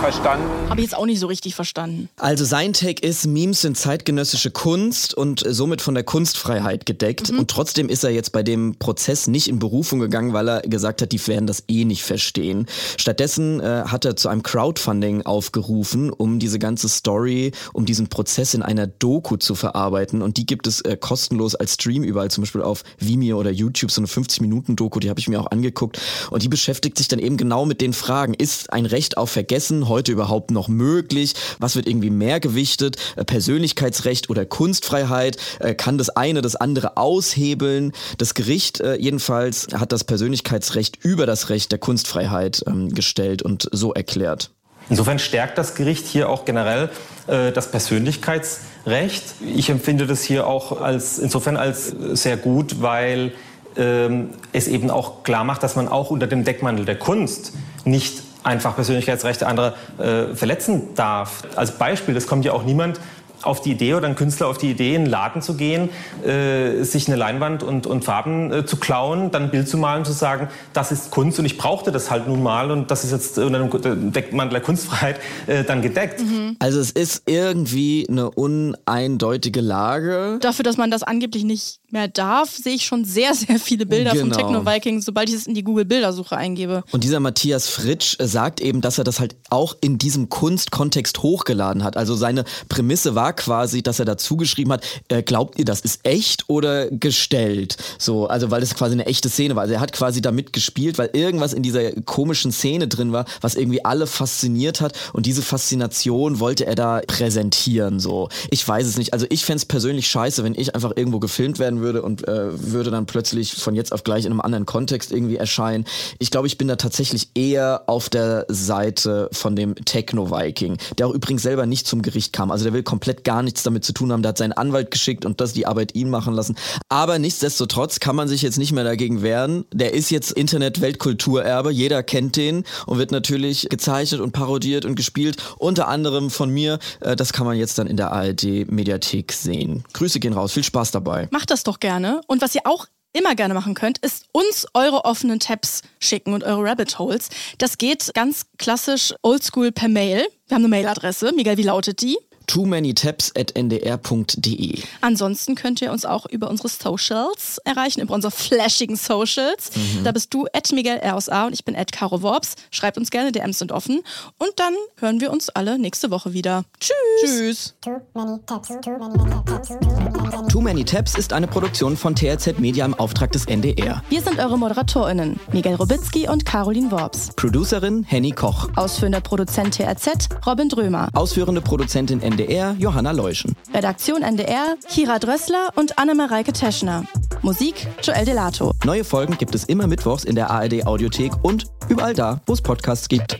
[0.00, 0.44] verstanden.
[0.70, 2.08] Habe ich jetzt auch nicht so richtig verstanden.
[2.16, 7.30] Also sein Take ist, Memes sind zeitgenössische Kunst und somit von der Kunstfreiheit gedeckt.
[7.30, 11.02] Und trotzdem ist er jetzt bei dem Prozess nicht in Berufung gegangen, weil er gesagt
[11.02, 12.66] hat, die werden das eh nicht verstehen.
[12.96, 18.54] Stattdessen äh, hat er zu einem Crowdfunding aufgerufen, um diese ganze Story, um diesen Prozess
[18.54, 20.22] in einer Doku zu verarbeiten.
[20.22, 23.90] Und die gibt es äh, kostenlos als Stream überall, zum Beispiel auf Vimeo oder YouTube,
[23.90, 26.00] so eine 50-Minuten-Doku, die habe ich mir auch angeguckt.
[26.30, 29.89] Und die beschäftigt sich dann eben genau mit den Fragen, ist ein Recht auf Vergessen
[29.90, 31.34] heute überhaupt noch möglich?
[31.58, 32.96] Was wird irgendwie mehr gewichtet?
[33.16, 35.36] Äh, Persönlichkeitsrecht oder Kunstfreiheit?
[35.58, 37.92] Äh, Kann das eine das andere aushebeln?
[38.16, 43.68] Das Gericht äh, jedenfalls hat das Persönlichkeitsrecht über das Recht der Kunstfreiheit ähm, gestellt und
[43.70, 44.50] so erklärt.
[44.88, 46.90] Insofern stärkt das Gericht hier auch generell
[47.26, 49.22] äh, das Persönlichkeitsrecht.
[49.54, 53.32] Ich empfinde das hier auch als, insofern als sehr gut, weil
[53.76, 57.52] ähm, es eben auch klar macht, dass man auch unter dem Deckmantel der Kunst
[57.84, 61.42] nicht einfach Persönlichkeitsrechte anderer äh, verletzen darf.
[61.56, 63.00] Als Beispiel, es kommt ja auch niemand
[63.42, 65.88] auf die Idee oder ein Künstler auf die Idee, in einen Laden zu gehen,
[66.24, 70.04] äh, sich eine Leinwand und, und Farben äh, zu klauen, dann ein Bild zu malen,
[70.04, 73.12] zu sagen, das ist Kunst und ich brauchte das halt nun mal und das ist
[73.12, 76.22] jetzt unter dem Deckmantel der Kunstfreiheit äh, dann gedeckt.
[76.58, 80.38] Also es ist irgendwie eine uneindeutige Lage.
[80.40, 84.12] Dafür, dass man das angeblich nicht mehr darf, sehe ich schon sehr, sehr viele Bilder
[84.12, 84.22] Genau.
[84.22, 86.82] vom Techno-Viking, sobald ich es in die Google-Bildersuche eingebe.
[86.92, 91.22] Und dieser Matthias Fritsch äh, sagt eben, dass er das halt auch in diesem Kunstkontext
[91.22, 91.96] hochgeladen hat.
[91.96, 96.00] Also seine Prämisse war quasi, dass er dazu geschrieben hat, äh, glaubt ihr, das ist
[96.04, 97.76] echt oder gestellt?
[97.98, 99.62] So, also weil das quasi eine echte Szene war.
[99.62, 103.54] Also er hat quasi damit gespielt, weil irgendwas in dieser komischen Szene drin war, was
[103.54, 104.92] irgendwie alle fasziniert hat.
[105.12, 108.00] Und diese Faszination wollte er da präsentieren.
[108.00, 109.12] So, ich weiß es nicht.
[109.12, 112.90] Also ich fänd's persönlich scheiße, wenn ich einfach irgendwo gefilmt werden würde und äh, würde
[112.90, 115.84] dann plötzlich von jetzt auf gleich in einem anderen Kontext irgendwie erscheinen.
[116.18, 121.14] Ich glaube, ich bin da tatsächlich eher auf der Seite von dem Techno-Viking, der auch
[121.14, 122.50] übrigens selber nicht zum Gericht kam.
[122.50, 124.22] Also der will komplett gar nichts damit zu tun haben.
[124.22, 126.56] Der hat seinen Anwalt geschickt und das die Arbeit ihn machen lassen.
[126.88, 129.64] Aber nichtsdestotrotz kann man sich jetzt nicht mehr dagegen wehren.
[129.72, 131.70] Der ist jetzt Internet-Weltkulturerbe.
[131.70, 135.36] Jeder kennt den und wird natürlich gezeichnet und parodiert und gespielt.
[135.58, 136.78] Unter anderem von mir.
[137.00, 139.84] Äh, Das kann man jetzt dann in der ARD-Mediathek sehen.
[139.92, 140.52] Grüße gehen raus.
[140.52, 141.28] Viel Spaß dabei.
[141.30, 142.20] Macht das doch gerne.
[142.26, 146.44] Und was ihr auch immer gerne machen könnt, ist uns eure offenen Tabs schicken und
[146.44, 147.28] eure Rabbit Holes.
[147.58, 150.26] Das geht ganz klassisch oldschool per Mail.
[150.46, 151.32] Wir haben eine Mailadresse.
[151.34, 152.18] Miguel, wie lautet die?
[152.50, 154.82] Too many tabs at ndr.de.
[155.02, 159.70] Ansonsten könnt ihr uns auch über unsere Socials erreichen, über unsere flashigen Socials.
[159.76, 160.02] Mhm.
[160.02, 162.56] Da bist du at Miguel R aus A und ich bin at Caro Worps.
[162.72, 164.02] Schreibt uns gerne, DMs sind offen.
[164.36, 166.64] Und dann hören wir uns alle nächste Woche wieder.
[166.80, 166.96] Tschüss.
[167.22, 167.74] Tschüss.
[167.82, 170.52] Too many tabs, too many tabs, too many tabs.
[170.52, 174.02] Too Many Tabs ist eine Produktion von TRZ Media im Auftrag des NDR.
[174.08, 177.30] Wir sind eure ModeratorInnen, Miguel Robitzky und Caroline Worps.
[177.36, 178.68] Producerin Henny Koch.
[178.74, 181.08] Ausführender Produzent TRZ, Robin Drömer.
[181.14, 182.39] Ausführende Produzentin NDR
[182.78, 183.56] Johanna Leuschen.
[183.74, 187.04] Redaktion NDR, Kira Drössler und Anne-Mareike Teschner.
[187.42, 188.72] Musik, Joel Delato.
[188.84, 192.62] Neue Folgen gibt es immer mittwochs in der ARD Audiothek und überall da, wo es
[192.62, 193.38] Podcasts gibt.